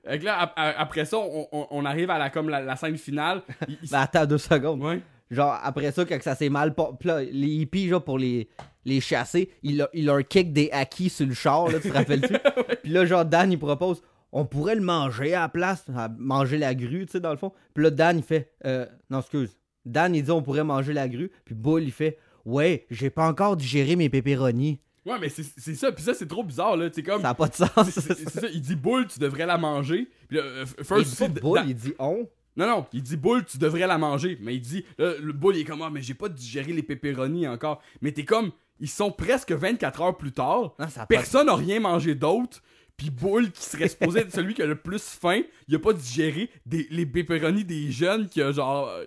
[0.05, 3.43] Là, ap- après ça, on, arrive à la, comme la, la scène finale.
[3.69, 4.83] Il- Ben, attends deux secondes.
[4.83, 5.01] Ouais.
[5.31, 6.75] Genre, après ça, quand ça s'est mal.
[6.75, 8.49] pas- Pis là, les hippies, genre, pour les,
[8.89, 11.95] les chasser, ils, leur- ils leur kick des acquis sur le char, là, tu te
[11.95, 12.35] rappelles-tu?
[12.83, 16.59] Puis là, genre, Dan, il propose, on pourrait le manger à la place, à manger
[16.59, 17.53] la grue, tu sais, dans le fond.
[17.75, 19.57] Puis là, Dan, il fait, euh, non, excuse.
[19.85, 21.31] Dan, il dit, on pourrait manger la grue.
[21.45, 24.81] Puis Bull, il fait, ouais, j'ai pas encore digéré mes pépéronis.
[25.07, 25.91] Ouais, mais c'est ça.
[25.93, 26.91] Puis ça, c'est trop bizarre, là.
[26.93, 27.23] C'est comme.
[27.23, 27.71] Ça n'a pas de sens.
[27.91, 28.47] c'est- ça.
[28.53, 30.07] Il dit boule, tu devrais la manger.
[30.29, 32.29] Puis là, euh, Il first, dit pas Bull, Dan- il dit on.
[32.59, 34.37] Non, non, il dit boule, tu devrais la manger.
[34.43, 36.83] Mais il dit, là, le boule, il est comme, ah, mais j'ai pas digéré les
[36.83, 37.81] pépéronis encore.
[38.03, 38.51] Mais t'es comme,
[38.81, 40.75] ils sont presque 24 heures plus tard.
[40.79, 42.63] Non, ça a pas de- Personne n'a rien mangé d'autre.
[42.97, 45.93] Puis Boule, qui serait supposé être celui qui a le plus faim, il a pas
[45.93, 48.89] digéré des, les pépéronis des jeunes qui a genre.
[48.89, 49.05] euh,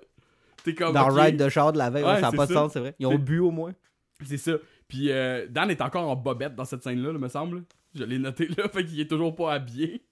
[0.63, 0.93] T'es comme.
[0.93, 2.95] Dans ride de char de la veille, Ouais, ça n'a pas de sens, c'est vrai.
[2.99, 3.73] Ils ont bu au moins.
[4.25, 4.53] C'est ça.
[4.87, 7.63] Puis euh, Dan est encore en bobette dans cette scène-là, là, me semble.
[7.95, 10.03] Je l'ai noté là, fait qu'il est toujours pas habillé.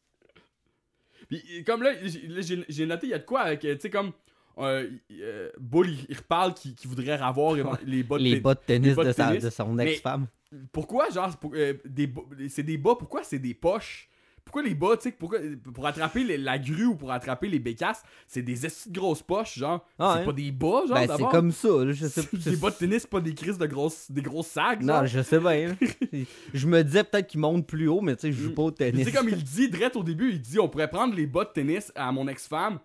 [1.30, 4.12] Puis comme là, j'ai noté, il y a de quoi avec, euh, tu sais, comme.
[4.58, 7.64] Euh, euh, Bull, il, il reparle qu'il voudrait avoir les
[8.04, 9.44] bas de Les bas de tennis, les bas de, sa- tennis.
[9.44, 10.28] de son ex-femme.
[10.72, 14.10] Pourquoi, genre, pour- euh, des bas- c'est des bas, pourquoi c'est des poches?
[14.44, 15.38] Pourquoi les bas, tu sais, pourquoi,
[15.76, 19.60] pour attraper les- la grue ou pour attraper les bécasses, c'est des de grosses poches,
[19.60, 19.86] genre.
[20.00, 20.26] Ah, c'est hein?
[20.26, 23.02] pas des bas, genre, Ben, c'est comme ça, là, je sais Des bas de tennis,
[23.04, 25.06] c'est pas des crises de grosses, des grosses sacs, Non, genre.
[25.06, 25.68] je sais bien.
[25.68, 25.76] là.
[26.56, 28.72] je me disais peut-être qu'il monte plus haut, mais tu sais, je joue pas au
[28.72, 29.06] tennis.
[29.06, 31.44] Tu sais, comme il dit, direct au début, il dit on pourrait prendre les bas
[31.46, 32.80] de tennis à mon ex-femme,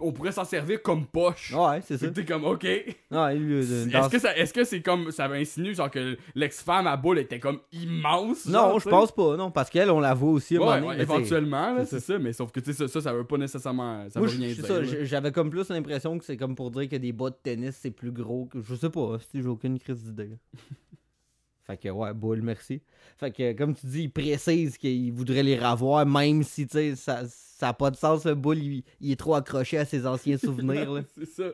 [0.00, 1.52] on pourrait s'en servir comme poche.
[1.52, 2.08] Ouais, c'est ça.
[2.08, 2.62] T'es comme, ok.
[2.64, 6.16] Ouais, lui, euh, dans- Est-ce que ça, est-ce que c'est comme, ça insinue genre que
[6.34, 8.46] l'ex-femme à boule était comme immense?
[8.46, 10.86] Non, je pense pas, non, parce qu'elle, on la voit aussi à un Ouais, moment
[10.88, 14.20] ouais, éventuellement, c'est ça, mais sauf que tu sais, ça, ça, veut pas nécessairement, ça
[14.20, 15.04] Moi, veut rien c'est dire.
[15.04, 17.90] j'avais comme plus l'impression que c'est comme pour dire que des bas de tennis, c'est
[17.90, 18.60] plus gros que.
[18.62, 20.30] Je sais pas, si j'ai aucune crise d'idée.
[21.68, 22.80] Fait que, ouais, boule, merci.
[23.18, 26.96] Fait que, comme tu dis, il précise qu'il voudrait les revoir, même si, tu sais,
[26.96, 30.06] ça, ça a pas de sens, le boule, il, il est trop accroché à ses
[30.06, 31.02] anciens souvenirs, là.
[31.18, 31.50] c'est ça.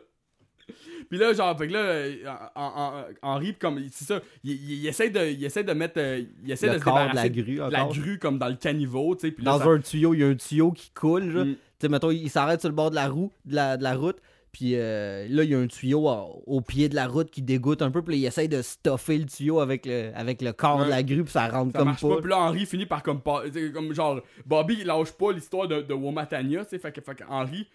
[1.10, 2.14] Puis là, genre, fait que là, euh,
[2.54, 3.04] en- en- en-
[3.34, 6.50] Henri, comme, c'est ça, il, il- il essaie de, il essaie de mettre, euh, il
[6.50, 7.92] essaie Le de se de la grue, la encore.
[7.94, 10.28] grue comme dans le caniveau, tu sais, là, Dans ça- un tuyau, il y a
[10.28, 11.44] un tuyau qui coule, là.
[11.44, 11.52] Mm.
[11.54, 13.94] Tu sais, mettons, il s'arrête sur le bord de la roue, de la, de la
[13.94, 14.16] route,
[14.54, 17.42] puis euh, là, il y a un tuyau au, au pied de la route qui
[17.42, 20.52] dégoûte un peu, puis là, il essaie de stuffer le tuyau avec le, avec le
[20.52, 20.84] corps Ouais.
[20.86, 22.20] de la grue, puis ça rentre ça comme marche pas.
[22.20, 25.92] Puis là, Henri finit par comme, comme genre, Bobby, il lâche pas l'histoire de, de
[25.92, 27.66] Womatania, fait que, fait que Henri,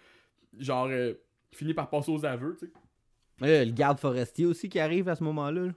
[0.58, 1.12] genre, euh,
[1.52, 2.56] finit par passer aux aveux,
[3.40, 5.66] le garde forestier aussi qui arrive à ce moment-là.
[5.66, 5.72] là.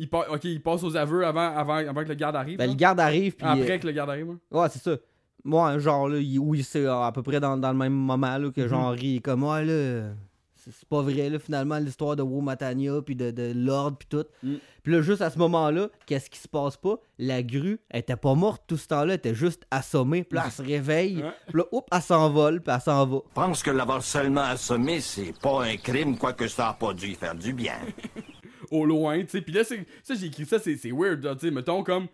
[0.00, 2.58] Il, pa- ok, il passe aux aveux avant, avant, avant que le garde arrive.
[2.58, 3.46] Ben, le garde arrive, puis.
[3.46, 4.40] Après euh, que le garde arrive, hein.
[4.50, 4.96] Ouais, c'est ça.
[5.44, 8.50] Moi, genre, là, il- oui, c'est à peu près dans, dans le même moment là,
[8.50, 8.68] que Mhm.
[8.68, 10.10] genre, Henri est comme, ouais, là,
[10.56, 14.24] c'est pas vrai, là, finalement, l'histoire de Womatania, puis de, de l'ordre, puis tout.
[14.42, 14.54] Mm.
[14.82, 16.96] Puis là, juste à ce moment-là, qu'est-ce qui se passe pas?
[17.18, 20.44] La grue, elle était pas morte tout ce temps-là, elle était juste assommée, puis là,
[20.46, 23.18] elle se réveille, puis là, oups, elle s'envole, puis elle s'en va.
[23.28, 27.08] Je pense que l'avoir seulement assommé, c'est pas un crime, quoique ça a pas dû
[27.08, 27.74] y faire du bien.
[28.70, 29.40] au loin, tu sais.
[29.42, 31.50] Puis là, c'est, ça, j'ai écrit ça, c'est, c'est weird, là, tu sais.
[31.50, 32.06] Mettons comme.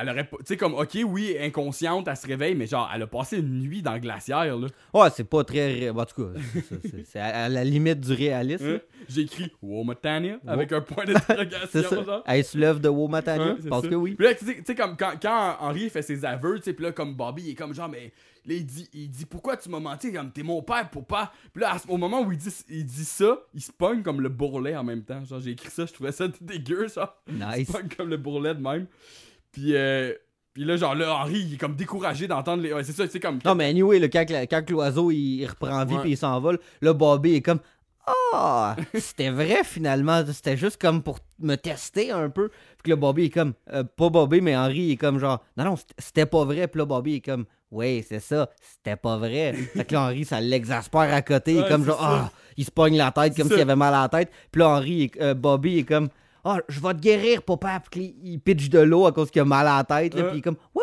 [0.00, 0.36] Elle aurait pas.
[0.38, 3.60] Tu sais, comme, ok, oui, inconsciente, elle se réveille, mais genre, elle a passé une
[3.60, 4.68] nuit dans le glaciaire, là.
[4.94, 5.66] Ouais, c'est pas très.
[5.72, 6.40] ré- En tout cas,
[7.04, 8.66] c'est- à, à la limite du réalisme.
[8.76, 8.80] Hein?
[9.08, 12.02] J'ai écrit Womatania Wo- avec un point d'interrogation, ça.
[12.04, 12.22] genre.
[12.26, 13.56] Elle se lève de Womatania?
[13.62, 13.88] Je pense ça.
[13.88, 14.14] que oui.
[14.14, 16.92] Puis là, tu sais- comme quand, quand Henri fait ses aveux, tu sais, puis là,
[16.92, 18.12] comme Bobby, il est comme genre, mais
[18.46, 21.32] là, il dit, il dit pourquoi tu m'as menti, comme t'es mon père pour pas.
[21.52, 24.28] Puis là, au moment où il dit, il dit ça, il se pogne comme le
[24.28, 25.24] bourrelet en même temps.
[25.24, 26.86] Genre, j'ai écrit ça, je trouvais ça dégueu.
[27.28, 27.66] Il Nice.
[27.68, 28.86] se pogne comme le bourrelet de même.
[29.56, 30.12] Puis, euh,
[30.52, 32.74] puis là, genre, là, Henri, il est comme découragé d'entendre les.
[32.74, 33.38] Ouais, c'est ça, c'est comme.
[33.42, 37.36] Non, mais anyway, là, quand, l'oiseau il, il reprend vie puis il s'envole, là, Bobby
[37.36, 37.60] est comme
[38.34, 40.22] Ah, c'était vrai finalement.
[40.30, 42.48] C'était juste comme pour me tester un peu.
[42.50, 45.64] Puis que là, Bobby est comme euh, Pas Bobby, mais Henry est comme genre Non,
[45.64, 46.68] non, c'était- pas vrai.
[46.68, 49.52] Puis là, Bobby est comme Oui, c'est ça, c'était pas vrai.
[49.54, 51.52] fait que là, Henri, ça l'exaspère à côté.
[51.54, 54.02] il est comme genre, ah, il se pogne la tête comme s'il avait mal à
[54.02, 54.30] la tête.
[54.52, 56.08] Puis là, Henri, est- euh, Bobby est comme,
[56.46, 57.82] ah, je vais te guérir, papa.
[57.90, 60.14] Puis il il pitch de l'eau à cause qu'il a mal à la tête.
[60.14, 60.28] Là, Ouais.
[60.30, 60.82] Puis il est comme, wouh.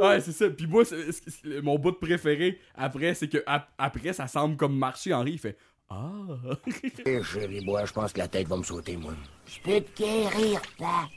[0.00, 0.48] Ouais, c'est ça.
[0.50, 4.26] Puis moi, c'est- c'est- c'est- mon bout de préféré après, c'est que ap- après, ça
[4.26, 5.12] semble comme marcher.
[5.14, 5.56] Henri, il fait
[5.88, 6.10] Ah.
[7.06, 9.12] Eh, chérie, moi, je pense que la tête va me sauter, moi.
[9.46, 11.08] Je peux te guérir, là.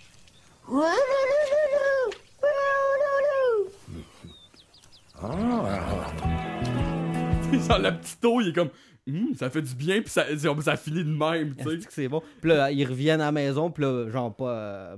[7.67, 8.69] Genre, le petit eau, il est comme
[9.07, 10.25] Hum, ça fait du bien, puis ça,
[10.61, 11.53] ça, finit de même,
[11.89, 12.23] c'est bon?
[12.41, 14.35] Puis là, ils reviennent à la maison, puis là, genre,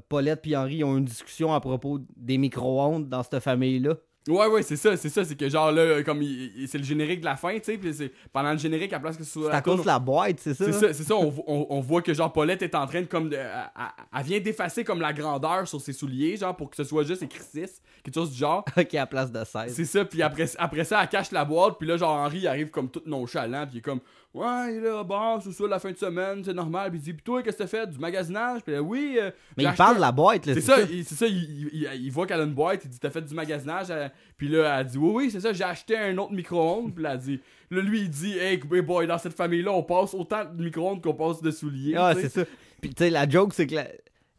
[0.08, 3.96] Paulette puis Henri ont une discussion à propos des micro-ondes dans cette famille-là.
[4.28, 5.24] Ouais, ouais, c'est ça, c'est ça.
[5.24, 6.22] C'est que genre là, comme
[6.68, 7.78] c'est le générique de la fin, tu sais.
[7.78, 9.52] Puis c'est pendant le générique, à place que ce soit.
[9.52, 10.66] C'est à cause de la boîte, c'est ça?
[10.66, 13.06] C'est ça, c'est ça on, on- on voit que genre Paulette est en train de
[13.08, 13.46] comme de, elle,
[13.78, 13.86] elle-
[14.20, 17.24] elle vient d'effacer comme la grandeur sur ses souliers, genre pour que ce soit juste
[17.24, 18.64] écrit 6, quelque chose du genre.
[18.78, 19.74] Ok, à place de 16.
[19.74, 22.48] C'est ça, puis après, après ça, elle cache la boîte, puis là, genre, Henri il
[22.48, 24.00] arrive comme tout nonchalant, puis il est comme,
[24.38, 27.24] ouais, là, bon, c'est ça, la fin de semaine, c'est normal, puis il dit, puis
[27.24, 29.18] toi, qu'est-ce que t'as fait, du magasinage, puis là, oui.
[29.20, 31.70] euh, Mais il acheté parle de la boîte, là, C'est ça, c'est ça, il, il-
[31.74, 34.48] il- il voit qu'elle a une boîte, il dit, t'as fait du magasinage, elle- puis
[34.48, 37.20] là, elle dit, oui, oui, c'est ça, j'ai acheté un autre micro-ondes, puis là, elle
[37.20, 37.40] dit,
[37.72, 41.14] là, lui, il dit, hey, boy, dans cette famille-là, on passe autant de micro-ondes qu'on
[41.14, 41.96] passe de souliers.
[41.98, 42.44] Ah, c'est ça.
[42.82, 43.88] Puis, tu sais, la joke, c'est que la-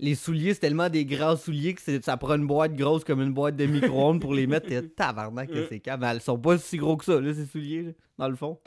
[0.01, 3.33] les souliers, c'est tellement des grands souliers que ça prend une boîte grosse comme une
[3.33, 4.69] boîte de micro-ondes pour les mettre.
[4.69, 6.05] T'es tabarnak que c'est calme.
[6.05, 8.59] Elles sont pas si gros que ça, là, ces souliers, là, dans le fond.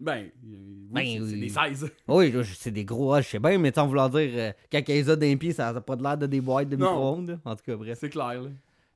[0.00, 1.40] Ben, euh, oui, Ben, c'est- oui.
[1.40, 1.90] des 16.
[2.08, 4.82] Oui, là, c'est des gros ah, je sais bien, mais sans vouloir dire, euh, quand
[5.16, 7.38] d'un pied, ça n'a pas de l'air de des boîtes de micro-ondes.
[7.44, 7.98] En tout cas, bref.
[8.00, 8.48] C'est clair, là.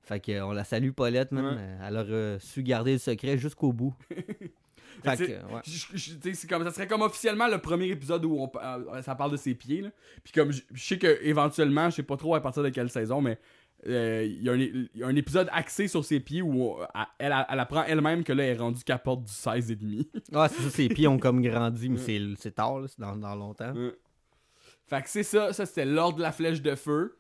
[0.03, 1.33] Fait que, euh, on la salue, Paulette.
[1.33, 1.41] Ouais.
[1.43, 3.95] Euh, Elle a euh, su garder le secret jusqu'au bout.
[5.03, 6.35] fait que, ouais.
[6.35, 9.37] c'est comme, ça serait comme officiellement le premier épisode où on, euh, ça parle de
[9.37, 9.83] ses pieds.
[9.83, 9.91] Là.
[10.23, 12.91] Puis comme je je sais que éventuellement, je sais pas trop à partir de quelle
[12.91, 13.39] saison, mais
[13.87, 16.43] euh, il y, a un é- il y a un épisode axé sur ses pieds
[16.43, 16.77] où on-
[17.19, 20.09] elle, elle, apprend elle-même que là, elle est rendue qu'elle porte du 16 et demi.
[20.33, 23.17] Ah, c'est ça, ses pieds ont comme grandi, mais c'est c'est tard, là, c'est dans,
[23.17, 23.73] dans longtemps.
[24.87, 27.17] fait que c'est ça, ça c'était l'ordre de la flèche de feu.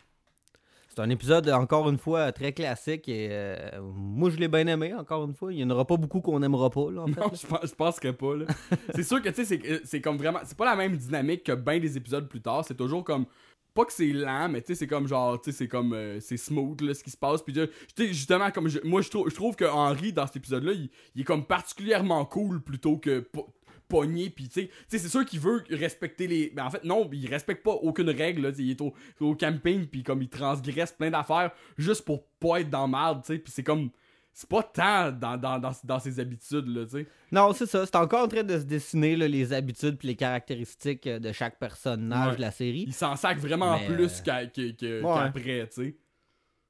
[0.88, 3.08] C'est un épisode, encore une fois, très classique.
[3.08, 5.52] Et euh, moi, je l'ai bien aimé, encore une fois.
[5.52, 7.20] Il n'y en aura pas beaucoup qu'on n'aimera pas, là, en fait.
[7.20, 8.36] Non, je pense, je penserais pas.
[8.36, 8.44] là.
[8.94, 10.38] c'est sûr que tu sais, c'est- c'est comme vraiment.
[10.44, 12.64] C'est pas la même dynamique que bien des épisodes plus tard.
[12.64, 13.26] C'est toujours comme.
[13.74, 15.40] Pas que c'est lent, mais tu sais, c'est comme genre.
[15.40, 15.92] Tu sais, c'est comme.
[15.92, 17.42] euh, c'est smooth, là, ce qui se passe.
[17.42, 17.66] Puis tu
[17.96, 18.68] sais, justement, comme.
[18.68, 22.24] je- moi, je trouve, je trouve que Henry, dans cet épisode-là, il, est comme particulièrement
[22.24, 23.20] cool plutôt que.
[23.20, 23.52] po-
[23.86, 27.28] pogné puis tu sais c'est sûr qu'il veut respecter les mais en fait non il
[27.28, 31.10] respecte pas aucune règle là, il est au, au camping puis comme il transgresse plein
[31.10, 33.90] d'affaires juste pour pas être dans merde tu sais puis c'est comme
[34.34, 37.06] c'est pas tant dans, dans, dans, ses habitudes, là, tu sais.
[37.30, 37.86] Non, c'est ça.
[37.86, 41.30] C'est encore en train de se dessiner là, les habitudes puis les caractéristiques euh, de
[41.30, 42.84] chaque personnage de la série.
[42.88, 45.68] Il s'en sac vraiment plus euh, qu'après, ouais.
[45.68, 45.94] tu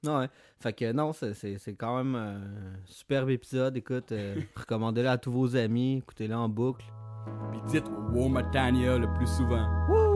[0.03, 0.29] sais.
[0.61, 2.41] Fait que non, c'est quand même un
[2.85, 3.79] superbe épisode.
[3.79, 6.85] Écoute, euh, recommandez-le à tous vos amis, écoutez-le en boucle.
[7.51, 9.67] Puis dites Womatania le plus souvent.
[9.89, 10.15] Wouh,